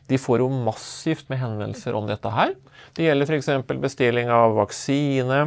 de 0.09 0.19
får 0.21 0.45
jo 0.45 0.51
massivt 0.53 1.31
med 1.33 1.41
henvendelser 1.41 1.97
om 1.97 2.05
dette 2.09 2.33
her. 2.33 2.53
Det 2.97 3.09
gjelder 3.09 3.33
f.eks. 3.33 3.49
bestilling 3.81 4.29
av 4.33 4.59
vaksine, 4.61 5.47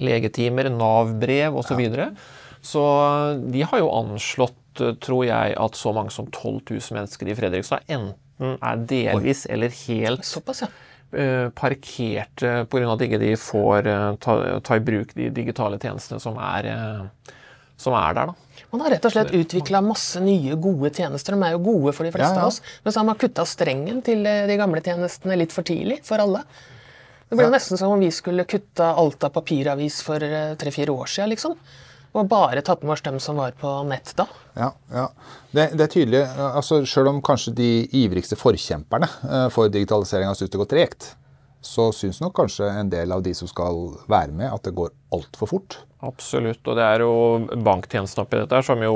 legetimer, 0.00 0.70
Nav-brev 0.72 1.56
osv. 1.58 1.72
Så, 1.72 1.78
videre. 1.80 2.10
så 2.62 2.82
de 3.52 3.64
har 3.68 3.82
jo 3.82 3.90
anslått, 3.98 4.80
eh, 4.80 4.94
tror 5.02 5.26
jeg, 5.26 5.56
at 5.58 5.76
så 5.76 5.92
mange 5.96 6.10
som 6.14 6.26
12 6.30 6.60
000 6.70 6.96
mennesker 7.00 7.28
i 7.28 7.36
Fredrikstad 7.36 7.84
enten 7.92 8.56
er 8.62 8.80
delvis 8.88 9.44
eller 9.52 9.70
helt 9.86 10.24
Såpass, 10.26 10.64
ja. 10.64 10.68
eh, 11.12 11.50
parkerte 11.54 12.64
pga. 12.70 12.88
at 12.94 13.04
ikke 13.06 13.20
de 13.22 13.34
får 13.38 13.86
eh, 13.86 14.08
ta, 14.22 14.38
ta 14.64 14.78
i 14.78 14.82
bruk 14.82 15.12
de 15.14 15.28
digitale 15.30 15.78
tjenestene 15.78 16.18
som 16.22 16.38
er, 16.40 16.70
som 17.76 17.94
er 17.98 18.16
der, 18.16 18.32
da. 18.32 18.38
Man 18.72 18.80
har 18.86 18.94
rett 18.94 19.04
og 19.04 19.12
slett 19.12 19.34
utvikla 19.36 19.82
masse 19.84 20.20
nye, 20.24 20.54
gode 20.56 20.88
tjenester. 20.96 21.34
De 21.36 21.44
er 21.44 21.52
jo 21.58 21.60
gode 21.66 21.92
for 21.92 22.08
de 22.08 22.12
fleste 22.14 22.32
Ja, 22.32 22.40
ja. 22.40 22.46
av 22.46 22.54
oss. 22.54 22.62
Men 22.82 22.94
så 22.94 23.02
har 23.02 23.06
man 23.10 23.18
kutta 23.20 23.44
strengen 23.44 23.98
til 24.06 24.22
de 24.24 24.56
gamle 24.56 24.80
tjenestene 24.80 25.36
litt 25.36 25.52
for 25.52 25.66
tidlig 25.68 25.98
for 26.06 26.22
alle. 26.24 26.40
Det 27.32 27.38
ble 27.40 27.48
nesten 27.48 27.80
som 27.80 27.94
om 27.94 28.02
vi 28.02 28.10
skulle 28.12 28.44
kutta 28.44 28.90
alt 29.00 29.24
av 29.24 29.32
papiravis 29.32 30.02
for 30.04 30.20
eh, 30.20 30.52
tre-fire 30.60 30.92
år 30.92 31.08
siden, 31.08 31.30
liksom. 31.32 31.54
Og 32.12 32.26
bare 32.28 32.60
tatt 32.60 32.82
med 32.84 32.92
oss 32.92 33.04
dem 33.06 33.16
som 33.24 33.38
var 33.40 33.54
på 33.56 33.70
nett 33.88 34.10
da. 34.18 34.26
Ja, 34.52 34.68
ja. 34.92 35.06
Det, 35.48 35.70
det 35.72 35.86
er 35.86 35.92
tydelig, 35.94 36.20
altså 36.44 36.82
Selv 36.84 37.08
om 37.08 37.22
kanskje 37.24 37.54
de 37.56 37.70
ivrigste 38.02 38.36
forkjemperne 38.36 39.08
eh, 39.24 39.46
for 39.54 39.72
digitalisering 39.72 40.28
har 40.28 40.36
syntes 40.36 40.52
det 40.52 40.60
går 40.60 40.70
tregt, 40.74 41.08
så 41.64 41.88
syns 41.96 42.20
nok 42.20 42.36
kanskje 42.36 42.68
en 42.68 42.92
del 42.92 43.16
av 43.16 43.24
de 43.24 43.32
som 43.38 43.48
skal 43.48 43.80
være 44.12 44.36
med, 44.36 44.50
at 44.52 44.68
det 44.68 44.74
går 44.76 44.92
altfor 45.16 45.54
fort. 45.54 45.78
Absolutt. 46.02 46.66
Og 46.66 46.74
det 46.74 46.82
er 46.82 47.02
jo 47.04 47.10
banktjenesten 47.62 48.24
oppi 48.24 48.40
dette 48.40 48.56
her 48.58 48.64
som 48.66 48.80
jo 48.82 48.94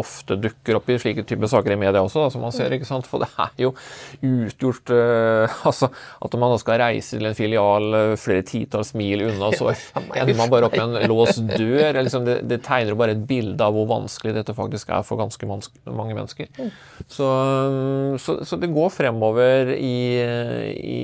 ofte 0.00 0.34
dukker 0.40 0.80
opp 0.80 0.88
i 0.90 0.96
slike 0.98 1.22
typer 1.28 1.50
saker 1.50 1.76
i 1.76 1.78
media 1.78 2.02
også, 2.02 2.24
da, 2.24 2.32
som 2.34 2.42
man 2.42 2.54
ser. 2.54 2.74
ikke 2.74 2.88
sant? 2.88 3.06
For 3.06 3.22
det 3.22 3.28
er 3.38 3.52
jo 3.62 3.70
utgjort 4.26 4.90
uh, 4.90 5.60
altså 5.70 5.90
at 6.26 6.34
man 6.34 6.50
da 6.50 6.58
skal 6.58 6.80
reise 6.82 7.20
til 7.20 7.28
en 7.28 7.36
filial 7.38 7.86
eh, 7.94 8.14
flere 8.18 8.42
titalls 8.46 8.90
mil 8.98 9.22
unna, 9.28 9.52
så 9.54 9.70
ender 10.18 10.34
man 10.40 10.50
bare 10.50 10.66
opp 10.66 10.74
med 10.74 10.98
en 10.98 11.12
låst 11.12 11.38
dør. 11.52 12.00
Liksom 12.00 12.26
det, 12.26 12.40
det 12.50 12.60
tegner 12.66 12.96
jo 12.96 12.98
bare 12.98 13.14
et 13.14 13.22
bilde 13.30 13.62
av 13.62 13.76
hvor 13.76 13.86
vanskelig 13.92 14.34
dette 14.40 14.56
faktisk 14.56 14.90
er 14.90 15.06
for 15.06 15.22
ganske 15.22 15.46
mange 15.46 16.18
mennesker. 16.18 16.50
Så, 17.06 17.30
så, 18.18 18.40
så 18.42 18.58
det 18.58 18.72
går 18.74 18.90
fremover 18.94 19.70
i, 19.76 19.94
i, 20.18 21.00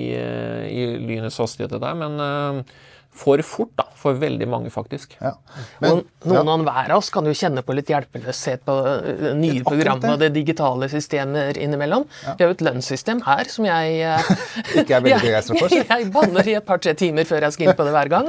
i 0.74 0.90
lynets 1.06 1.38
hastighet, 1.38 1.76
det 1.76 1.82
der. 1.86 1.96
Men 2.02 2.18
eh, 2.26 2.76
for 3.16 3.40
fort, 3.46 3.72
da. 3.78 3.86
For 3.96 4.16
veldig 4.20 4.46
mange, 4.48 4.70
faktisk. 4.70 5.16
Ja. 5.18 5.32
og 5.82 6.02
ja. 6.22 6.42
noen 6.44 6.62
ja. 6.62 6.66
hver 6.68 6.92
av 6.94 7.00
oss 7.00 7.08
kan 7.14 7.26
jo 7.26 7.32
kjenne 7.36 7.62
på 7.66 7.74
litt 7.76 7.88
hjelpeløshet 7.90 8.62
på 8.66 8.74
eh, 8.92 9.30
nye 9.38 9.62
programmer 9.64 9.96
program 9.96 10.14
og 10.14 10.20
det 10.22 10.30
digitale 10.34 10.88
systemer 10.92 11.58
innimellom. 11.58 12.06
Vi 12.22 12.34
har 12.44 12.50
jo 12.50 12.56
et 12.56 12.64
lønnssystem 12.66 13.22
her 13.26 13.50
som 13.52 13.66
jeg 13.68 14.00
eh, 14.04 14.30
Ikke 14.82 14.98
er 14.98 15.04
veldig 15.06 15.20
begeistret 15.24 15.62
for. 15.62 15.76
Jeg 15.96 16.10
banner 16.12 16.48
i 16.50 16.56
et 16.58 16.66
par-tre 16.66 16.92
timer 16.98 17.26
før 17.28 17.46
jeg 17.46 17.54
skal 17.54 17.68
inn 17.68 17.76
på 17.78 17.84
det 17.86 17.92
hver 17.94 18.08
gang. 18.10 18.26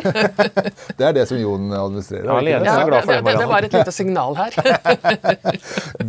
Det 0.98 1.06
er 1.06 1.14
det 1.16 1.26
som 1.30 1.40
Jon 1.40 1.72
administrerer. 1.74 2.28
Ja, 2.28 2.38
det 2.40 2.46
det? 2.46 2.70
Ja, 2.70 2.76
er 2.78 2.90
glad 2.90 3.06
for 3.06 3.12
det, 3.12 3.18
det, 3.18 3.34
det, 3.34 3.42
det 3.42 3.48
var 3.50 3.68
et 3.68 3.76
lite 3.76 3.94
signal 3.94 4.38
her. 4.38 4.56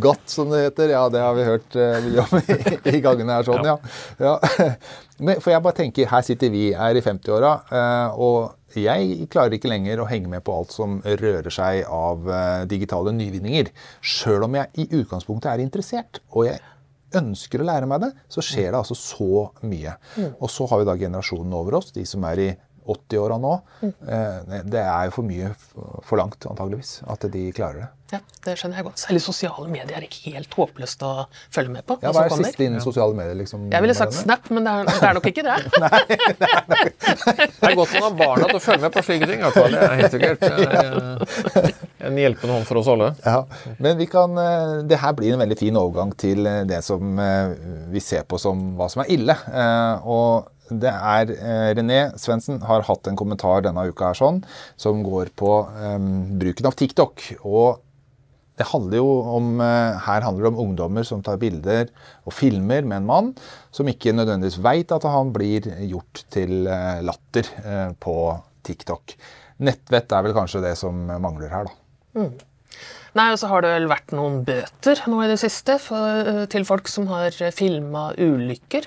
Godt, 0.05 0.23
som 0.31 0.53
det 0.53 0.63
heter. 0.67 0.93
Ja, 0.93 1.03
det 1.13 1.21
har 1.23 1.35
vi 1.37 1.45
hørt 1.47 1.77
mye 2.05 2.25
om 2.25 2.39
i, 2.39 2.57
i 2.95 3.03
gangene 3.03 3.37
her. 3.39 3.47
sånn, 3.49 3.67
ja. 3.67 3.77
ja. 4.23 4.77
Men, 5.19 5.41
for 5.43 5.51
jeg 5.53 5.63
bare 5.65 5.77
tenker, 5.81 6.09
Her 6.09 6.23
sitter 6.25 6.51
vi, 6.53 6.69
er 6.71 6.97
i 6.97 7.03
50-åra, 7.03 7.51
eh, 7.75 8.19
og 8.19 8.77
jeg 8.79 9.27
klarer 9.33 9.57
ikke 9.57 9.71
lenger 9.71 10.03
å 10.03 10.07
henge 10.09 10.31
med 10.31 10.43
på 10.45 10.55
alt 10.55 10.73
som 10.75 10.99
rører 11.03 11.51
seg 11.53 11.83
av 11.85 12.29
eh, 12.29 12.65
digitale 12.69 13.13
nyvinninger. 13.15 13.71
Sjøl 13.99 14.45
om 14.47 14.59
jeg 14.59 14.85
i 14.85 14.89
utgangspunktet 15.01 15.51
er 15.51 15.63
interessert, 15.65 16.21
og 16.31 16.47
jeg 16.47 16.61
ønsker 17.19 17.63
å 17.63 17.65
lære 17.65 17.89
meg 17.89 18.03
det, 18.03 18.11
så 18.29 18.43
skjer 18.45 18.69
det 18.69 18.79
altså 18.79 18.95
så 18.97 19.47
mye. 19.65 19.95
Og 20.37 20.49
så 20.53 20.67
har 20.69 20.81
vi 20.81 20.89
da 20.91 20.97
generasjonen 20.99 21.55
over 21.57 21.79
oss, 21.79 21.89
de 21.95 22.05
som 22.05 22.25
er 22.29 22.43
i 22.43 22.49
80-åra 22.95 23.37
nå. 23.41 23.53
Eh, 23.83 24.59
Det 24.65 24.81
er 24.83 25.05
jo 25.09 25.15
for 25.19 25.23
mye 25.29 25.53
for 26.03 26.17
langt, 26.21 26.41
antageligvis, 26.49 26.99
at 27.07 27.29
de 27.31 27.51
klarer 27.55 27.83
det. 27.85 27.87
Ja, 28.09 28.17
det 28.41 28.55
skjønner 28.57 28.79
jeg 28.79 28.85
godt. 28.87 28.97
Særlig 29.03 29.19
sosiale 29.21 29.67
medier 29.69 29.99
er 29.99 30.05
ikke 30.07 30.31
helt 30.33 30.55
håpløst 30.57 31.03
å 31.05 31.11
følge 31.53 31.69
med 31.75 31.85
på. 31.85 31.99
Ja, 32.01 32.09
hva 32.15 32.23
er 32.25 32.33
siste 32.33 32.65
innen 32.65 32.81
sosiale 32.81 33.13
medier? 33.13 33.35
liksom? 33.37 33.67
Jeg 33.69 33.85
ville 33.85 33.93
sagt 33.93 34.15
Snap, 34.17 34.49
men 34.49 34.65
det 34.65 34.71
er, 34.73 34.89
det 34.89 35.09
er 35.11 35.13
nok 35.19 35.27
ikke 35.29 35.43
det. 35.45 35.57
Det 36.39 37.69
er 37.69 37.75
godt 37.77 37.93
man 37.93 38.03
har 38.07 38.15
barna 38.17 38.47
til 38.49 38.57
å 38.57 38.63
følge 38.63 38.81
med 38.87 38.95
på 38.95 39.03
slike 39.05 39.29
ting. 39.29 39.39
i 39.39 39.45
hvert 39.45 39.57
fall. 39.59 39.75
Det 39.77 39.83
er 39.85 39.95
helt 39.99 40.15
sikkert 40.15 40.41
er, 40.49 40.99
eh, 41.61 41.71
en 42.09 42.17
hjelpende 42.23 42.55
hånd 42.57 42.67
for 42.69 42.81
oss 42.81 42.89
alle. 42.95 43.11
Ja, 43.25 43.43
men 43.77 43.97
vi 44.01 44.09
kan, 44.11 44.37
eh, 44.41 44.75
det 44.89 45.01
her 45.03 45.13
blir 45.19 45.35
en 45.35 45.43
veldig 45.45 45.59
fin 45.59 45.77
overgang 45.79 46.13
til 46.19 46.49
det 46.69 46.81
som 46.85 47.19
vi 47.93 48.01
ser 48.03 48.25
på 48.29 48.39
som 48.41 48.71
hva 48.79 48.89
som 48.91 49.03
er 49.05 49.13
ille. 49.19 49.35
Eh, 49.53 50.07
Og 50.09 50.49
det 50.69 50.91
er 50.93 51.33
eh, 51.33 51.69
René 51.77 51.99
Svendsen 52.19 52.61
har 52.65 52.85
hatt 52.87 53.09
en 53.09 53.19
kommentar 53.19 53.65
denne 53.65 53.87
uka 53.89 54.11
her 54.11 54.19
sånn, 54.19 54.41
som 54.79 55.03
går 55.05 55.33
på 55.39 55.53
eh, 55.67 55.99
bruken 56.41 56.69
av 56.69 56.77
TikTok. 56.79 57.25
og 57.43 57.85
det 58.59 58.67
handler 58.67 58.99
jo 58.99 59.11
om, 59.37 59.61
eh, 59.63 59.97
Her 60.03 60.21
handler 60.21 60.43
det 60.43 60.51
om 60.51 60.61
ungdommer 60.67 61.05
som 61.07 61.23
tar 61.23 61.39
bilder 61.39 61.87
og 62.25 62.33
filmer 62.35 62.83
med 62.83 62.97
en 62.97 63.07
mann 63.07 63.29
som 63.71 63.87
ikke 63.87 64.11
nødvendigvis 64.11 64.59
veit 64.59 64.91
at 64.91 65.07
han 65.07 65.31
blir 65.31 65.63
gjort 65.87 66.25
til 66.29 66.67
eh, 66.67 66.99
latter 67.01 67.47
eh, 67.63 67.93
på 67.95 68.15
TikTok. 68.67 69.15
Nettvett 69.63 70.11
er 70.11 70.27
vel 70.27 70.35
kanskje 70.35 70.63
det 70.63 70.75
som 70.79 71.07
mangler 71.07 71.49
her, 71.51 71.69
da. 71.69 72.27
Nei, 73.17 73.31
og 73.33 73.39
så 73.41 73.49
har 73.49 73.63
det 73.63 73.71
vel 73.73 73.87
vært 73.89 74.11
noen 74.13 74.43
bøter 74.45 75.01
nå 75.09 75.23
i 75.23 75.29
det 75.31 75.39
siste 75.41 75.79
for, 75.81 76.19
eh, 76.21 76.43
til 76.51 76.67
folk 76.67 76.87
som 76.91 77.07
har 77.09 77.33
filma 77.55 78.09
ulykker. 78.19 78.85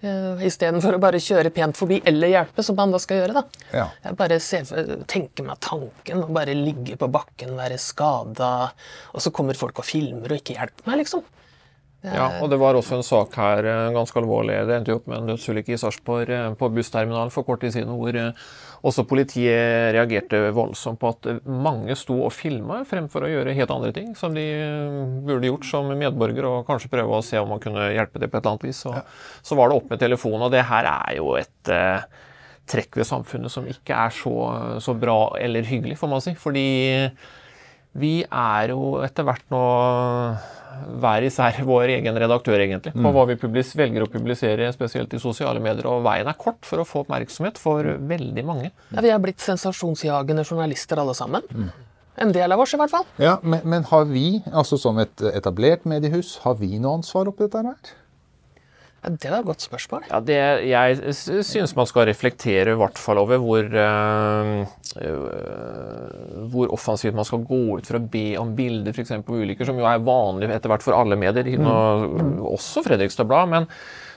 Uh, 0.00 0.40
Istedenfor 0.48 0.96
å 0.96 1.00
bare 1.02 1.18
kjøre 1.20 1.50
pent 1.52 1.76
forbi 1.76 1.98
eller 2.08 2.32
hjelpe, 2.32 2.64
som 2.64 2.78
man 2.78 2.94
da 2.94 3.00
skal 3.02 3.20
gjøre. 3.20 3.42
da. 3.42 3.66
Ja. 3.76 3.86
Jeg 4.06 4.16
bare 4.16 4.38
ser, 4.40 4.70
tenker 5.10 5.44
meg 5.44 5.60
tanken 5.64 6.24
å 6.24 6.30
bare 6.32 6.54
ligge 6.56 6.96
på 7.00 7.10
bakken, 7.12 7.52
være 7.58 7.76
skada, 7.80 8.70
og 9.12 9.20
så 9.20 9.32
kommer 9.34 9.58
folk 9.58 9.82
og 9.82 9.88
filmer 9.88 10.32
og 10.32 10.40
ikke 10.40 10.56
hjelper 10.56 10.88
meg, 10.88 11.02
liksom. 11.02 11.26
Ja, 12.00 12.40
og 12.40 12.48
det 12.48 12.56
var 12.56 12.76
også 12.78 12.96
en 12.96 13.04
sak 13.04 13.34
her, 13.36 13.66
eh, 13.68 13.92
ganske 13.92 14.16
alvorlig. 14.16 14.54
Det 14.64 14.72
endte 14.72 14.92
jo 14.94 15.00
opp 15.00 15.08
med 15.10 15.18
en 15.18 15.26
dødsulykke 15.28 15.74
i 15.74 15.80
Sarpsborg 15.80 16.30
eh, 16.32 16.46
på 16.56 16.68
bussterminalen 16.72 17.32
for 17.32 17.44
kort 17.44 17.60
tid 17.60 17.74
siden, 17.74 17.92
hvor 17.92 18.16
eh, 18.16 18.30
også 18.88 19.04
politiet 19.04 19.92
reagerte 19.92 20.40
voldsomt 20.56 20.96
på 21.02 21.10
at 21.12 21.28
mange 21.44 21.92
sto 22.00 22.16
og 22.24 22.32
filma 22.32 22.78
fremfor 22.88 23.26
å 23.26 23.28
gjøre 23.28 23.52
helt 23.58 23.74
andre 23.74 23.92
ting 23.92 24.14
som 24.16 24.32
de 24.32 24.46
burde 25.26 25.50
gjort 25.50 25.68
som 25.68 25.92
medborger, 25.92 26.48
og 26.48 26.64
kanskje 26.70 26.88
prøve 26.94 27.18
å 27.18 27.26
se 27.26 27.36
om 27.36 27.52
man 27.52 27.60
kunne 27.60 27.90
hjelpe 27.92 28.22
det 28.22 28.30
på 28.30 28.38
et 28.38 28.46
eller 28.46 28.56
annet 28.56 28.64
vis. 28.70 28.80
Så, 28.86 28.94
så 29.44 29.58
var 29.58 29.68
det 29.68 29.76
opp 29.82 29.92
med 29.92 30.00
telefonen, 30.00 30.46
og 30.48 30.54
det 30.54 30.64
her 30.70 30.88
er 30.88 31.18
jo 31.18 31.34
et 31.36 31.72
trekk 32.70 32.96
ved 32.96 33.08
samfunnet 33.10 33.52
som 33.52 33.68
ikke 33.68 33.92
er 34.06 34.14
så, 34.14 34.32
så 34.80 34.94
bra 34.96 35.34
eller 35.36 35.68
hyggelig, 35.68 35.98
får 36.00 36.12
man 36.14 36.24
si. 36.24 36.32
Fordi 36.38 36.64
vi 38.00 38.14
er 38.24 38.72
jo 38.72 39.02
etter 39.04 39.26
hvert 39.26 39.44
nå 39.52 39.62
hver 41.00 41.26
især 41.26 41.60
vår 41.66 41.94
egen 41.96 42.18
redaktør, 42.22 42.60
egentlig, 42.62 42.94
på 42.96 43.12
hva 43.14 43.26
vi 43.30 43.36
publis 43.40 43.72
velger 43.78 44.04
å 44.04 44.10
publisere, 44.10 44.70
spesielt 44.74 45.12
i 45.16 45.20
sosiale 45.22 45.62
medier. 45.62 45.86
Og 45.90 46.02
veien 46.06 46.28
er 46.30 46.38
kort 46.40 46.66
for 46.66 46.82
å 46.82 46.88
få 46.88 47.04
oppmerksomhet 47.04 47.60
for 47.60 47.86
veldig 48.10 48.44
mange. 48.46 48.72
Ja, 48.94 49.04
vi 49.04 49.12
er 49.14 49.22
blitt 49.22 49.42
sensasjonsjagende 49.44 50.44
journalister 50.46 51.00
alle 51.02 51.16
sammen. 51.18 51.46
En 52.20 52.34
del 52.34 52.52
av 52.52 52.60
oss, 52.60 52.74
i 52.74 52.80
hvert 52.80 52.92
fall. 52.92 53.06
Ja, 53.22 53.38
men, 53.42 53.62
men 53.64 53.86
har 53.88 54.04
vi, 54.10 54.42
altså 54.50 54.76
som 54.80 54.98
et 55.00 55.22
etablert 55.32 55.86
mediehus, 55.88 56.36
har 56.44 56.58
vi 56.60 56.76
noe 56.78 56.98
ansvar 57.00 57.30
oppi 57.30 57.46
dette 57.46 57.64
her? 57.64 57.96
Ja, 59.00 59.10
det 59.16 59.30
var 59.32 59.38
et 59.38 59.48
godt 59.48 59.64
spørsmål. 59.64 60.02
Ja, 60.10 60.18
det, 60.20 60.40
Jeg 60.68 61.14
syns 61.16 61.72
man 61.76 61.88
skal 61.88 62.04
reflektere 62.10 62.74
i 62.74 62.80
hvert 62.80 63.00
fall 63.00 63.22
over 63.22 63.40
hvor, 63.40 63.64
eh, 63.64 64.66
hvor 66.50 66.72
offensivt 66.74 67.14
man 67.14 67.26
skal 67.28 67.44
gå 67.46 67.60
ut 67.78 67.86
for 67.86 67.98
å 68.00 68.04
be 68.10 68.24
om 68.40 68.54
bilder 68.58 68.96
eksempel, 68.96 69.28
på 69.30 69.42
ulykker, 69.44 69.68
som 69.68 69.78
jo 69.78 69.86
er 69.86 70.02
vanlig 70.02 70.50
etter 70.50 70.72
hvert 70.72 70.82
for 70.82 70.96
alle 70.98 71.18
medier, 71.20 71.46
og 71.62 72.48
også 72.56 72.82
Fredrikstad 72.86 73.28
Blad. 73.30 73.52
men 73.52 73.68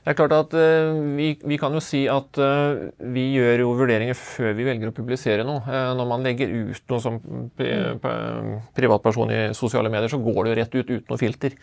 det 0.03 0.11
er 0.11 0.17
klart 0.19 0.33
at 0.35 0.53
eh, 0.59 0.89
vi, 1.15 1.27
vi 1.47 1.57
kan 1.61 1.71
jo 1.71 1.79
si 1.79 2.01
at 2.11 2.35
eh, 2.35 2.89
vi 3.15 3.29
gjør 3.37 3.61
jo 3.63 3.69
vurderinger 3.79 4.17
før 4.19 4.51
vi 4.57 4.65
velger 4.67 4.89
å 4.89 4.95
publisere 4.97 5.45
noe. 5.47 5.61
Eh, 5.63 5.91
når 5.95 6.09
man 6.09 6.25
legger 6.27 6.51
ut 6.51 6.91
noe 6.91 6.99
som 6.99 7.21
pri- 7.55 7.95
privatperson 8.75 9.31
i 9.31 9.39
sosiale 9.55 9.87
medier, 9.93 10.11
så 10.11 10.19
går 10.19 10.41
det 10.43 10.51
jo 10.51 10.57
rett 10.59 10.75
ut 10.75 10.91
uten 10.91 11.07
noe 11.07 11.21
filter. 11.21 11.55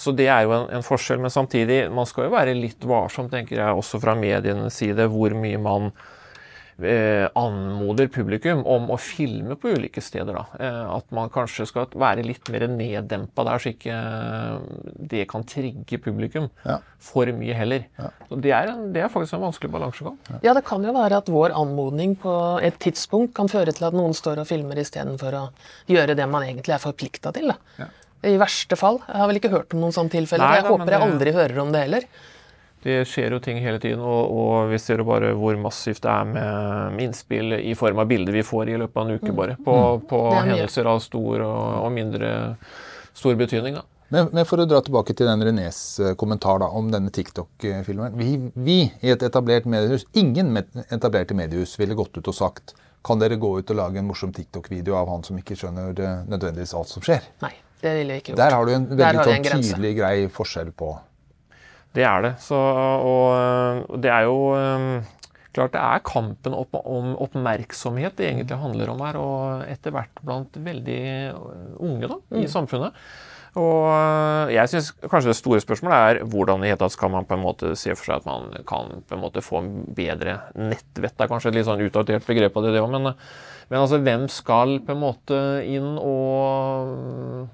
Så 0.00 0.14
det 0.16 0.30
er 0.32 0.46
jo 0.46 0.54
en, 0.56 0.64
en 0.78 0.86
forskjell. 0.86 1.20
Men 1.20 1.34
samtidig, 1.34 1.82
man 1.92 2.08
skal 2.08 2.30
jo 2.30 2.32
være 2.32 2.56
litt 2.56 2.88
varsom, 2.88 3.28
tenker 3.28 3.60
jeg, 3.60 3.76
også 3.84 4.00
fra 4.00 4.16
medienes 4.16 4.80
side, 4.80 5.04
hvor 5.12 5.36
mye 5.36 5.60
man 5.60 5.90
eh, 5.92 6.13
anmoder 7.38 8.08
publikum 8.12 8.62
om 8.66 8.88
å 8.90 8.96
filme 9.00 9.54
på 9.60 9.72
ulike 9.76 10.02
steder. 10.02 10.34
Da. 10.34 10.44
Eh, 10.58 10.96
at 10.96 11.10
man 11.14 11.30
kanskje 11.34 11.66
skal 11.70 11.86
være 11.94 12.24
litt 12.26 12.48
mer 12.52 12.66
neddempa 12.70 13.44
der, 13.46 13.62
så 13.62 13.70
ikke 13.72 13.94
eh, 13.94 14.98
det 15.14 15.26
kan 15.30 15.44
trigge 15.48 15.98
publikum 16.02 16.48
Ja. 16.66 16.78
for 16.98 17.26
mye 17.26 17.54
heller. 17.54 17.86
Ja. 17.98 18.10
det 18.34 18.52
er, 18.52 18.72
en, 18.74 18.92
det 18.92 19.04
er 19.04 19.08
faktisk 19.12 19.36
en 19.38 19.44
vanskelig 19.46 19.70
balansegang. 19.74 20.18
Ja, 20.42 20.54
det 20.56 20.64
kan 20.66 20.82
jo 20.84 20.92
være 20.96 21.20
at 21.22 21.30
vår 21.30 21.54
anmodning 21.54 22.16
på 22.20 22.34
et 22.64 22.78
tidspunkt 22.82 23.34
kan 23.36 23.48
føre 23.52 23.72
til 23.74 23.86
at 23.88 23.94
noen 23.96 24.14
står 24.16 24.42
og 24.42 24.48
filmer 24.50 24.80
istedenfor 24.82 25.38
å 25.38 25.44
gjøre 25.90 26.16
det 26.18 26.28
man 26.30 26.42
egentlig 26.46 26.74
er 26.76 26.82
forplikta 26.82 27.32
til. 27.36 27.52
Da. 27.54 27.88
I 28.24 28.38
verste 28.40 28.76
fall. 28.80 29.02
Jeg 29.06 29.20
har 29.20 29.28
vel 29.28 29.36
ikke 29.40 29.52
hørt 29.52 29.74
om 29.76 29.82
noen 29.84 29.92
sånne 29.92 30.10
tilfeller. 30.14 30.46
Nei 30.48 30.56
jeg 30.56 30.64
da, 30.64 30.70
håper 30.72 30.90
jeg 30.94 31.00
det- 31.00 31.08
aldri 31.12 31.32
hører 31.36 31.58
om 31.60 31.72
det 31.74 31.82
heller. 31.84 32.06
Det 32.84 32.98
skjer 33.08 33.32
jo 33.32 33.40
ting 33.40 33.62
hele 33.64 33.80
tiden, 33.80 34.02
og, 34.04 34.28
og 34.28 34.68
vi 34.68 34.78
ser 34.82 35.00
jo 35.00 35.06
bare 35.08 35.32
hvor 35.38 35.56
massivt 35.56 36.02
det 36.04 36.10
er 36.12 36.28
med, 36.28 36.98
med 36.98 37.06
innspill 37.06 37.56
i 37.56 37.72
form 37.78 38.02
av 38.02 38.10
bilder 38.10 38.36
vi 38.36 38.44
får 38.44 38.74
i 38.74 38.76
løpet 38.82 39.00
av 39.00 39.08
en 39.08 39.16
uke 39.22 39.32
bare, 39.36 39.56
på, 39.56 39.78
på 40.10 40.20
er 40.28 40.34
mye. 40.34 40.44
hendelser 40.50 40.90
av 40.92 41.00
stor 41.00 41.46
og, 41.46 41.62
og 41.80 41.90
mindre 41.94 42.30
stor 43.16 43.38
betydning. 43.40 43.80
da. 43.80 43.86
Men, 44.12 44.28
men 44.36 44.46
for 44.46 44.60
å 44.60 44.66
dra 44.68 44.82
tilbake 44.84 45.16
til 45.16 45.26
den 45.26 45.42
Renés 45.48 45.78
eh, 46.02 46.12
kommentar 46.20 46.60
da, 46.62 46.68
om 46.76 46.90
denne 46.92 47.10
TikTok-filmen. 47.14 48.18
Vi, 48.20 48.36
vi 48.54 48.78
i 49.00 49.12
et 49.14 49.24
etablert 49.26 49.64
mediehus, 49.70 50.04
ingen 50.12 50.52
med 50.54 50.68
etablerte 50.84 51.36
mediehus 51.36 51.78
ville 51.80 51.96
gått 51.98 52.20
ut 52.20 52.28
og 52.30 52.36
sagt 52.36 52.76
kan 53.04 53.20
dere 53.20 53.36
gå 53.40 53.50
ut 53.60 53.72
og 53.72 53.76
lage 53.76 54.00
en 54.00 54.06
morsom 54.08 54.32
TikTok-video 54.32 54.96
av 54.96 55.10
han 55.12 55.24
som 55.26 55.40
ikke 55.40 55.56
skjønner 55.60 55.96
eh, 55.96 56.20
nødvendigvis 56.28 56.76
alt 56.76 56.92
som 56.92 57.04
skjer? 57.04 57.26
Nei, 57.44 57.52
det 57.82 57.96
ville 57.98 58.16
vi 58.16 58.22
ikke 58.22 58.32
gjort. 58.32 58.42
Der 58.44 58.56
har 58.56 58.68
du 58.68 58.76
en 58.76 58.86
veldig 58.92 59.24
en 59.24 59.48
sånn 59.48 59.66
tydelig, 59.66 59.96
grei 59.98 60.14
forskjell 60.32 60.70
på 60.76 60.94
Det 61.94 62.06
er 62.06 62.24
det. 62.24 62.32
Så, 62.42 62.58
og 62.58 63.98
det 64.02 64.10
er 64.10 64.26
jo 64.26 64.38
eh, 64.58 65.12
klart 65.54 65.76
det 65.76 65.82
er 65.82 66.02
kampen 66.06 66.56
opp, 66.56 66.74
om 66.82 67.14
oppmerksomhet 67.22 68.16
det 68.18 68.30
egentlig 68.30 68.58
handler 68.58 68.90
om 68.94 69.04
her, 69.06 69.20
og 69.20 69.68
etter 69.70 69.94
hvert 69.94 70.24
blant 70.24 70.58
veldig 70.58 71.04
unge 71.78 72.10
da, 72.10 72.18
i 72.40 72.50
samfunnet. 72.50 72.98
Og 73.54 73.86
eh, 73.86 74.54
jeg 74.56 74.70
synes 74.72 74.88
kanskje 75.06 75.30
det 75.30 75.38
store 75.38 75.62
spørsmålet 75.62 75.96
er 75.96 76.22
hvordan 76.30 76.64
i 76.64 76.72
hele 76.72 76.80
tatt 76.80 76.94
skal 76.96 77.12
man 77.14 77.26
på 77.28 77.36
en 77.36 77.44
måte 77.44 77.74
se 77.78 77.94
for 77.94 78.08
seg 78.08 78.22
at 78.22 78.26
man 78.26 78.48
kan 78.66 79.04
på 79.06 79.14
en 79.14 79.22
måte 79.22 79.44
få 79.46 79.62
bedre 79.94 80.40
nettvett. 80.58 81.14
Det 81.14 81.26
er 81.26 81.30
kanskje 81.30 81.52
et 81.52 81.60
litt 81.60 81.68
sånn 81.68 81.84
utdatert 81.84 82.26
begrep 82.26 82.58
av 82.58 82.66
det, 82.66 82.74
det 82.74 82.82
òg, 82.82 82.90
men, 82.96 83.12
men 83.70 83.84
altså 83.84 84.02
hvem 84.02 84.26
skal 84.32 84.80
på 84.82 84.96
en 84.96 85.04
måte 85.04 85.38
inn 85.70 85.94
og 86.02 87.46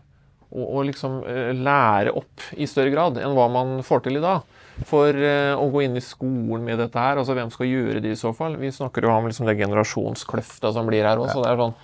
og, 0.51 0.65
og 0.65 0.89
liksom 0.89 1.21
eh, 1.31 1.53
lære 1.57 2.15
opp 2.19 2.49
i 2.59 2.69
større 2.69 2.93
grad 2.95 3.21
enn 3.21 3.37
hva 3.37 3.47
man 3.53 3.79
får 3.87 4.07
til 4.07 4.19
i 4.19 4.25
dag. 4.25 4.47
For 4.89 5.15
eh, 5.15 5.53
å 5.55 5.69
gå 5.73 5.85
inn 5.85 5.99
i 5.99 6.05
skolen 6.05 6.65
med 6.67 6.81
dette 6.81 7.01
her, 7.01 7.21
altså 7.21 7.37
hvem 7.37 7.53
skal 7.53 7.69
gjøre 7.69 8.03
det 8.03 8.15
i 8.15 8.19
så 8.19 8.33
fall? 8.37 8.57
Vi 8.61 8.73
snakker 8.75 9.05
jo 9.05 9.13
om 9.13 9.29
liksom 9.29 9.49
det 9.49 9.59
generasjonskløfta 9.61 10.73
som 10.75 10.89
blir 10.89 11.07
her 11.07 11.21
også. 11.21 11.43
Det, 11.45 11.51
er 11.51 11.61
sånn, 11.61 11.75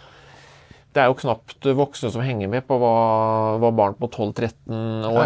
det 0.97 1.03
er 1.03 1.11
jo 1.11 1.19
knapt 1.21 1.69
voksne 1.77 2.13
som 2.15 2.25
henger 2.25 2.51
med 2.53 2.65
på 2.67 2.79
hva, 2.81 2.95
hva 3.63 3.73
barn 3.77 3.99
på 4.01 4.09
12-13 4.09 5.05
og, 5.11 5.21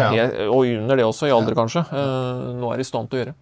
og 0.49 0.65
under 0.67 0.99
det 0.99 1.07
også, 1.07 1.29
i 1.29 1.35
alder 1.35 1.57
kanskje, 1.57 1.85
eh, 1.95 2.51
nå 2.59 2.73
er 2.73 2.83
i 2.83 2.87
stand 2.87 3.11
til 3.11 3.21
å 3.21 3.23
gjøre. 3.23 3.37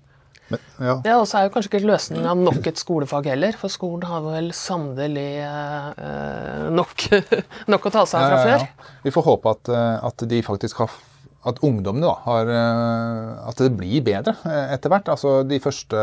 Men, 0.50 0.63
ja. 0.82 0.96
Det 1.06 1.12
er 1.12 1.20
også 1.20 1.39
er 1.39 1.48
jo 1.48 1.53
kanskje 1.53 1.72
ikke 1.72 1.89
løsningen 1.89 2.29
av 2.29 2.39
nok 2.41 2.72
et 2.72 2.82
skolefag 2.82 3.29
heller, 3.29 3.58
for 3.60 3.74
skolen 3.74 4.08
har 4.10 4.24
vel 4.25 4.50
sannelig 4.58 5.27
eh, 5.46 6.65
nok, 6.74 7.06
nok 7.74 7.86
å 7.89 7.94
ta 7.94 8.08
seg 8.10 8.24
av 8.24 8.34
fra 8.34 8.39
Ja, 8.39 8.56
ja, 8.56 8.65
før. 8.65 8.98
Vi 9.06 9.13
får 9.13 9.27
håpe 9.29 9.53
at, 9.56 9.72
eh, 9.75 10.10
at 10.10 10.27
de 10.34 10.41
faktisk 10.46 10.84
har 10.84 10.98
at 11.48 11.62
ungdommene 11.63 12.03
da, 12.03 12.15
har 12.25 12.50
eh, 12.51 13.48
At 13.48 13.62
det 13.62 13.72
blir 13.77 14.03
bedre 14.03 14.36
eh, 14.44 14.74
etter 14.75 14.91
hvert. 14.91 15.08
Altså, 15.13 15.39
de 15.48 15.60
første 15.63 16.01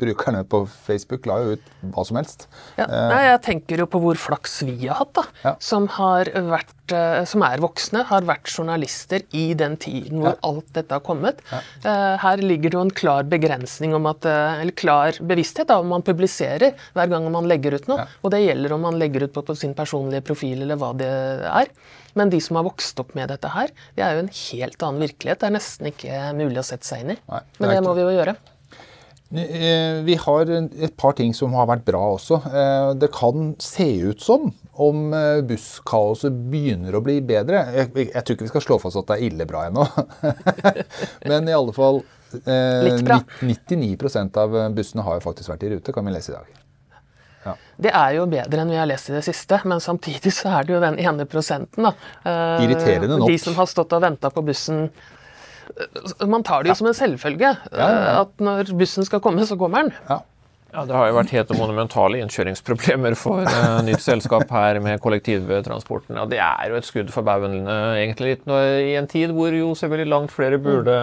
brukerne 0.00 0.42
på 0.48 0.64
Facebook 0.86 1.26
la 1.30 1.36
jo 1.42 1.56
ut 1.56 1.66
hva 1.94 2.04
som 2.06 2.16
helst. 2.18 2.46
Ja, 2.78 2.86
nei, 2.88 3.20
jeg 3.28 3.40
tenker 3.44 3.82
jo 3.84 3.86
på 3.90 4.00
hvor 4.02 4.18
flaks 4.18 4.60
vi 4.66 4.88
har 4.88 4.98
hatt, 5.02 5.12
da. 5.18 5.24
Ja. 5.44 5.52
Som, 5.62 5.86
har 5.94 6.30
vært, 6.48 6.74
eh, 6.96 7.22
som 7.28 7.44
er 7.46 7.62
voksne, 7.62 8.02
har 8.08 8.26
vært 8.26 8.50
journalister 8.50 9.22
i 9.36 9.52
den 9.58 9.76
tiden 9.76 10.18
hvor 10.22 10.32
Ja. 10.32 10.40
alt 10.50 10.72
dette 10.74 10.96
har 10.98 11.04
kommet. 11.06 11.38
Eh, 11.52 12.16
Her 12.22 12.36
ligger 12.42 12.70
det 12.72 12.78
jo 12.78 12.84
en 12.86 12.90
klar 12.90 13.22
begrensning 13.24 13.94
om 13.94 14.06
at 14.10 14.24
eh, 14.26 14.60
Eller 14.62 14.72
klar 14.72 15.12
bevissthet 15.22 15.68
da, 15.68 15.78
om 15.78 15.88
man 15.88 16.02
publiserer 16.02 16.74
hver 16.94 17.08
gang 17.12 17.30
man 17.30 17.46
legger 17.46 17.74
ut 17.78 17.86
noe. 17.88 18.06
Og 18.24 18.30
det 18.34 18.42
gjelder 18.46 18.72
om 18.74 18.80
man 18.88 18.98
legger 18.98 19.24
ut 19.28 19.32
på, 19.34 19.42
på 19.46 19.56
sin 19.56 19.74
personlige 19.74 20.24
profil 20.24 20.62
eller 20.62 20.76
hva 20.76 20.92
det 20.96 21.10
er. 21.46 21.70
Men 22.14 22.28
de 22.28 22.40
som 22.44 22.56
har 22.58 22.64
vokst 22.66 22.98
opp 23.00 23.14
med 23.16 23.30
dette 23.32 23.48
her, 23.48 23.70
det 23.96 24.04
er 24.04 24.16
jo 24.18 24.24
en 24.26 24.32
helt 24.36 24.82
annen 24.84 25.00
virkelighet. 25.00 25.38
Det 25.40 25.48
er 25.48 25.54
nesten 25.54 25.86
ikke 25.88 26.18
mulig 26.36 26.58
å 26.60 26.66
sette 26.66 26.84
seg 26.84 27.00
inn 27.06 27.14
i. 27.14 27.16
Nei, 27.30 27.40
det 27.56 27.60
Men 27.62 27.70
det 27.72 27.82
må 27.86 27.94
vi 27.96 28.02
jo 28.04 28.10
gjøre. 28.18 28.34
Eh, 29.34 30.02
Vi 30.04 30.14
har 30.20 30.50
et 30.50 30.96
par 30.96 31.12
ting 31.16 31.32
som 31.34 31.52
har 31.56 31.66
vært 31.70 31.84
bra 31.88 32.00
også. 32.16 32.40
Eh, 32.52 32.94
Det 33.00 33.08
kan 33.14 33.54
se 33.58 33.86
ut 34.10 34.20
som 34.20 34.50
om 34.74 35.12
eh, 35.14 35.40
busskaoset 35.48 36.32
begynner 36.52 36.94
å 36.98 37.02
bli 37.04 37.20
bedre. 37.20 37.64
Jeg, 37.72 37.92
jeg 38.12 38.24
tror 38.24 38.36
ikke 38.36 38.48
vi 38.48 38.52
skal 38.52 38.66
slå 38.66 38.78
fast 38.82 38.96
at 39.00 39.06
det 39.12 39.18
er 39.20 39.28
ille 39.30 39.46
bra 39.48 39.66
ennå. 39.70 39.86
Men 41.30 41.48
i 41.48 41.54
alle 41.56 41.72
fall 41.76 42.02
eh, 42.44 42.82
Litt 42.88 43.04
bra. 43.06 43.20
99% 43.40 44.36
av 44.42 44.58
bussene 44.76 45.06
har 45.06 45.18
jo 45.20 45.24
faktisk 45.30 45.52
vært 45.54 45.64
i 45.68 45.72
rute, 45.76 45.92
kan 45.96 46.04
vi 46.08 46.14
lese 46.16 46.34
i 46.34 46.36
dag. 46.40 46.58
Det 47.82 47.90
er 47.90 48.12
jo 48.14 48.26
bedre 48.30 48.62
enn 48.62 48.70
vi 48.70 48.76
har 48.78 48.86
lest 48.86 49.08
i 49.10 49.16
det 49.16 49.24
siste, 49.26 49.56
men 49.66 49.80
samtidig 49.82 50.30
så 50.30 50.52
er 50.60 50.68
det 50.68 50.76
jo 50.76 50.82
den 50.84 50.94
ene 51.02 51.24
prosenten. 51.26 51.88
da. 51.88 51.90
Eh, 52.22 52.68
Irriterende 52.68 53.16
nok. 53.18 53.26
De 53.32 53.38
som 53.42 53.56
har 53.58 53.66
stått 53.66 53.96
og 53.96 54.04
venta 54.04 54.30
på 54.30 54.44
bussen 54.46 54.84
Man 56.28 56.42
tar 56.46 56.62
det 56.64 56.72
jo 56.72 56.80
som 56.82 56.90
en 56.90 56.96
selvfølge. 56.98 57.54
Ja, 57.72 57.78
ja, 57.78 57.88
ja. 57.88 58.10
eh, 58.12 58.20
At 58.26 58.42
når 58.42 58.72
bussen 58.78 59.06
skal 59.08 59.22
komme, 59.24 59.44
så 59.48 59.56
kommer 59.60 59.86
den. 59.86 59.96
Ja. 60.08 60.20
Ja, 60.72 60.86
Det 60.88 60.94
har 60.96 61.10
jo 61.10 61.16
vært 61.18 61.32
helt 61.36 61.50
monumentale 61.52 62.16
innkjøringsproblemer 62.22 63.12
for 63.20 63.44
uh, 63.44 63.82
nytt 63.84 64.00
selskap 64.00 64.48
her 64.56 64.78
med 64.80 65.02
kollektivtransporten. 65.04 66.16
Ja, 66.16 66.24
det 66.24 66.38
er 66.40 66.70
jo 66.72 66.78
et 66.80 66.88
skudd 66.88 67.10
for 67.12 67.26
baugen 67.28 67.58
eh, 67.68 67.98
egentlig 68.06 68.30
litt 68.38 68.46
når, 68.48 68.68
i 68.80 68.94
en 68.96 69.08
tid 69.10 69.34
hvor 69.36 69.52
jo 69.52 69.74
selvfølgelig 69.76 70.08
langt 70.08 70.32
flere 70.32 70.56
burde 70.64 70.96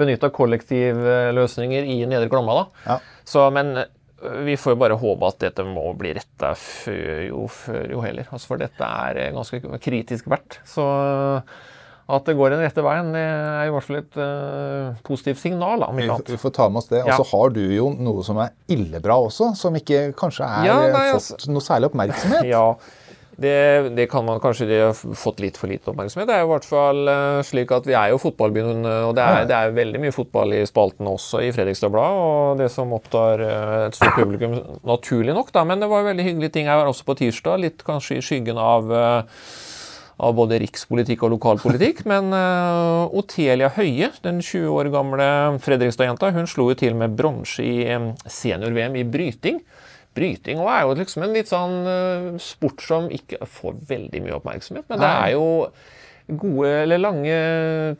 benytta 0.00 0.32
kollektivløsninger 0.32 1.84
i 1.84 1.98
Nedre 2.08 2.30
Glomma. 2.32 2.62
da. 2.62 2.86
Ja. 2.94 2.96
Så, 3.28 3.44
men 3.52 3.74
vi 4.48 4.56
får 4.60 4.74
jo 4.74 4.80
bare 4.86 4.96
håpe 5.00 5.28
at 5.34 5.38
dette 5.44 5.64
må 5.68 5.84
bli 6.00 6.14
retta 6.16 6.54
før 6.56 7.20
jo 7.26 7.44
før 7.52 7.92
jo 7.92 8.00
heller. 8.04 8.24
Altså, 8.32 8.54
for 8.54 8.60
dette 8.60 8.88
er 8.88 9.34
ganske 9.36 9.60
kritisk 9.84 10.32
verdt. 10.32 10.62
Så 10.68 10.84
at 12.16 12.26
det 12.28 12.34
går 12.38 12.50
den 12.54 12.62
rette 12.64 12.82
veien, 12.84 13.12
det 13.14 13.22
er 13.24 13.68
i 13.68 13.74
hvert 13.74 13.86
fall 13.86 14.00
et 14.00 14.16
uh, 14.20 14.94
positivt 15.06 15.38
signal. 15.42 15.82
om 15.86 15.96
Vi, 15.96 16.06
ikke 16.08 16.16
vi 16.26 16.32
annet. 16.34 16.40
får 16.46 16.54
ta 16.56 16.68
med 16.68 16.82
oss 16.82 16.88
det. 16.90 17.02
Og 17.04 17.12
Ja. 17.12 17.18
så 17.20 17.28
har 17.32 17.50
du 17.54 17.60
jo 17.74 17.92
noe 17.98 18.24
som 18.26 18.38
er 18.42 18.50
ille 18.68 19.00
bra 19.04 19.18
også, 19.28 19.52
som 19.56 19.76
ikke 19.78 20.10
kanskje 20.18 20.46
er 20.48 20.66
Ja, 20.70 20.80
eh, 20.88 20.92
nei, 20.96 21.06
fått 21.18 21.46
noe 21.52 21.62
særlig 21.64 21.90
oppmerksomhet. 21.92 22.44
Ja, 22.54 22.64
det, 23.40 23.94
det 23.96 24.04
kan 24.12 24.26
man 24.26 24.36
kanskje 24.42 24.66
de 24.68 24.78
har 24.82 24.92
fått 25.16 25.38
litt 25.40 25.56
for 25.56 25.70
lite 25.70 25.88
oppmerksomhet. 25.88 26.26
Det 26.28 26.34
er 26.36 26.42
i 26.44 26.48
hvert 26.50 26.66
fall 26.68 27.08
eh, 27.08 27.38
slik 27.48 27.70
at 27.72 27.86
vi 27.88 27.94
er 27.96 28.10
jo 28.12 28.18
fotballbyen, 28.20 28.82
og 29.08 29.14
det 29.16 29.24
er, 29.24 29.46
det 29.48 29.56
er 29.56 29.72
veldig 29.78 30.02
mye 30.02 30.12
fotball 30.12 30.52
i 30.58 30.60
spalten 30.68 31.08
også 31.08 31.40
i 31.46 31.48
Fredrikstad 31.56 31.88
Blad, 31.94 32.18
og 32.20 32.60
det 32.60 32.68
som 32.74 32.92
opptar 32.92 33.40
et 33.86 33.96
stort 33.96 34.18
publikum, 34.18 34.58
naturlig 34.84 35.32
nok, 35.32 35.54
da. 35.56 35.64
Men 35.64 35.80
det 35.80 35.88
var 35.88 36.04
veldig 36.10 36.26
hyggelige 36.26 36.52
ting 36.58 36.68
her 36.68 36.84
også 36.90 37.06
på 37.08 37.16
tirsdag, 37.22 37.62
litt 37.64 37.86
kanskje 37.86 38.18
i 38.20 38.24
skyggen 38.28 38.60
av 38.60 38.92
av 40.20 40.36
både 40.36 40.60
rikspolitikk 40.62 41.24
og 41.26 41.34
lokalpolitikk. 41.36 42.04
Men 42.10 42.32
uh, 42.34 43.10
Otelia 43.16 43.70
Høie, 43.76 44.10
den 44.24 44.42
20 44.44 44.72
år 44.76 44.90
gamle 44.94 45.28
Fredrikstad-jenta, 45.64 46.32
hun 46.36 46.50
slo 46.50 46.70
jo 46.72 46.80
til 46.80 46.98
med 46.98 47.16
bronse 47.18 47.64
i 47.64 47.86
eh, 47.88 48.10
senior-VM 48.28 48.98
i 49.00 49.06
bryting. 49.08 49.62
Bryting 50.16 50.60
er 50.64 50.84
jo 50.84 50.98
liksom 50.98 51.24
en 51.24 51.36
litt 51.36 51.50
sånn 51.50 51.76
eh, 51.86 52.28
sport 52.42 52.82
som 52.82 53.08
ikke 53.14 53.46
får 53.46 53.78
veldig 53.90 54.24
mye 54.24 54.36
oppmerksomhet, 54.40 54.88
men 54.90 55.02
det 55.02 55.10
er 55.10 55.34
jo 55.36 55.46
gode 56.38 56.68
eller 56.82 56.98
lange 57.02 57.34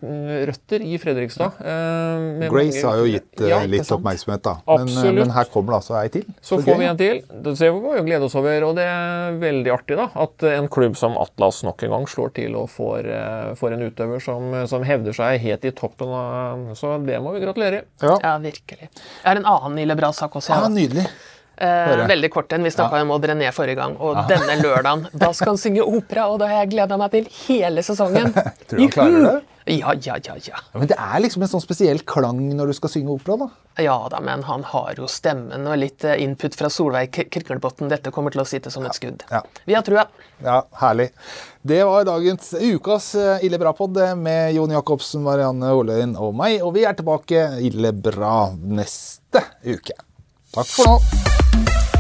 mm, 0.01 0.29
røtter 0.51 0.83
i 0.85 0.99
Fredrikstad. 1.03 1.59
eh, 1.61 2.49
Grace 2.51 2.83
mange- 2.83 2.85
har 2.87 2.99
jo 3.01 3.07
gitt 3.11 3.40
eh, 3.40 3.49
Ja, 3.51 3.59
litt 3.66 3.90
oppmerksomhet, 3.97 4.43
da. 4.43 4.55
Men, 4.66 4.88
eh, 4.88 5.12
men 5.19 5.31
her 5.35 5.45
kommer 5.53 5.73
det 5.75 5.79
altså 5.81 5.97
ei 6.03 6.09
til. 6.09 6.25
Så 6.40 6.59
så 6.61 6.64
får 6.66 6.79
vi 6.79 6.85
en 6.90 6.97
til. 7.01 7.23
Det 7.45 7.57
ser 7.59 7.73
vi 7.73 7.81
må 7.81 7.97
jo 7.97 8.05
glede 8.05 8.25
oss 8.29 8.35
over. 8.38 8.62
Og 8.69 8.77
det 8.77 8.85
er 8.87 9.38
veldig 9.40 9.73
artig 9.75 9.97
da, 9.97 10.09
at 10.14 10.47
en 10.53 10.69
klubb 10.69 10.97
som 10.97 11.16
Atlas 11.19 11.62
nok 11.66 11.83
en 11.83 11.90
gang 11.97 12.07
slår 12.07 12.35
til 12.35 12.57
og 12.57 12.69
får, 12.71 13.09
får 13.57 13.73
en 13.77 13.83
utøver 13.88 14.21
som, 14.23 14.53
som 14.71 14.83
hevder 14.87 15.12
seg 15.16 15.40
helt 15.40 15.64
i 15.64 15.71
toppen. 15.73 16.09
Av, 16.11 16.71
så 16.79 16.97
det 17.07 17.21
må 17.23 17.33
vi 17.37 17.40
gratulere. 17.45 17.85
Ja. 18.03 18.16
Ja, 18.23 18.37
virkelig. 18.38 18.88
Jeg 18.90 19.27
har 19.27 19.37
en 19.37 19.47
annen 19.47 19.79
ille 19.85 19.97
bra 19.97 20.12
sak 20.12 20.35
også. 20.40 20.51
ja, 20.55 20.69
nydelig. 20.69 21.07
Eh, 21.61 22.07
veldig 22.09 22.31
kort 22.33 22.53
en. 22.57 22.64
Vi 22.64 22.70
snakka 22.73 23.03
om 23.05 23.11
Odd 23.12 23.27
René 23.29 23.51
forrige 23.53 23.77
gang. 23.77 23.96
Og 24.01 24.16
denne 24.31 24.57
lørdagen, 24.62 25.07
da 25.12 25.29
skal 25.37 25.55
han 25.55 25.61
synge 25.61 25.85
opera, 25.85 26.31
og 26.33 26.40
det 26.40 26.49
har 26.49 26.62
jeg 26.62 26.70
gleda 26.73 26.96
meg 27.01 27.12
til 27.12 27.31
hele 27.44 27.85
sesongen. 27.85 28.33
Tror 28.70 28.79
du 28.79 28.85
han 28.87 28.94
klarer 28.94 29.27
det? 29.27 29.38
Ja, 29.70 29.92
ja, 29.92 30.16
ja, 30.25 30.35
ja. 30.40 30.57
Ja, 30.57 30.79
men 30.81 30.88
det 30.88 30.96
er 30.96 31.20
liksom 31.20 31.44
en 31.44 31.51
sånn 31.51 31.62
spesiell 31.62 32.01
klang 32.09 32.40
når 32.57 32.73
du 32.73 32.77
skal 32.79 32.90
synge 32.94 33.12
opera, 33.12 33.37
da. 33.42 33.49
Ja 33.85 33.96
da, 34.11 34.18
men 34.25 34.42
han 34.49 34.64
har 34.73 34.96
jo 34.99 35.07
stemmen 35.09 35.68
og 35.68 35.77
litt 35.79 36.05
eh, 36.09 36.16
input 36.25 36.57
fra 36.57 36.70
Solveig 36.73 37.12
Kirkelbotn. 37.12 37.90
Dette 37.92 38.12
kommer 38.14 38.33
til 38.35 38.42
å 38.42 38.49
sitte 38.49 38.73
som 38.73 38.87
et 38.88 38.96
skudd. 38.96 39.23
Ja. 39.31 39.42
Vi 39.68 39.77
har 39.77 39.85
trua. 39.87 40.07
Ja, 40.42 40.62
herlig. 40.81 41.11
Det 41.61 41.83
var 41.85 42.09
dagens 42.09 42.55
ukas 42.57 43.12
eh, 43.20 43.44
Ille 43.46 43.61
bra-pod 43.61 44.01
med 44.18 44.57
Jon 44.57 44.73
Jacobsen, 44.75 45.23
Marianne 45.29 45.75
Oløyen 45.77 46.16
og 46.16 46.33
meg. 46.40 46.62
Og 46.64 46.73
vi 46.79 46.87
er 46.88 46.96
tilbake 46.96 47.51
ille 47.68 47.92
bra 47.92 48.49
neste 48.57 49.44
uke. 49.68 50.01
Takk 50.57 50.73
for 50.73 50.96
nå. 50.96 51.38
Thank 51.53 51.95
you. 51.95 52.00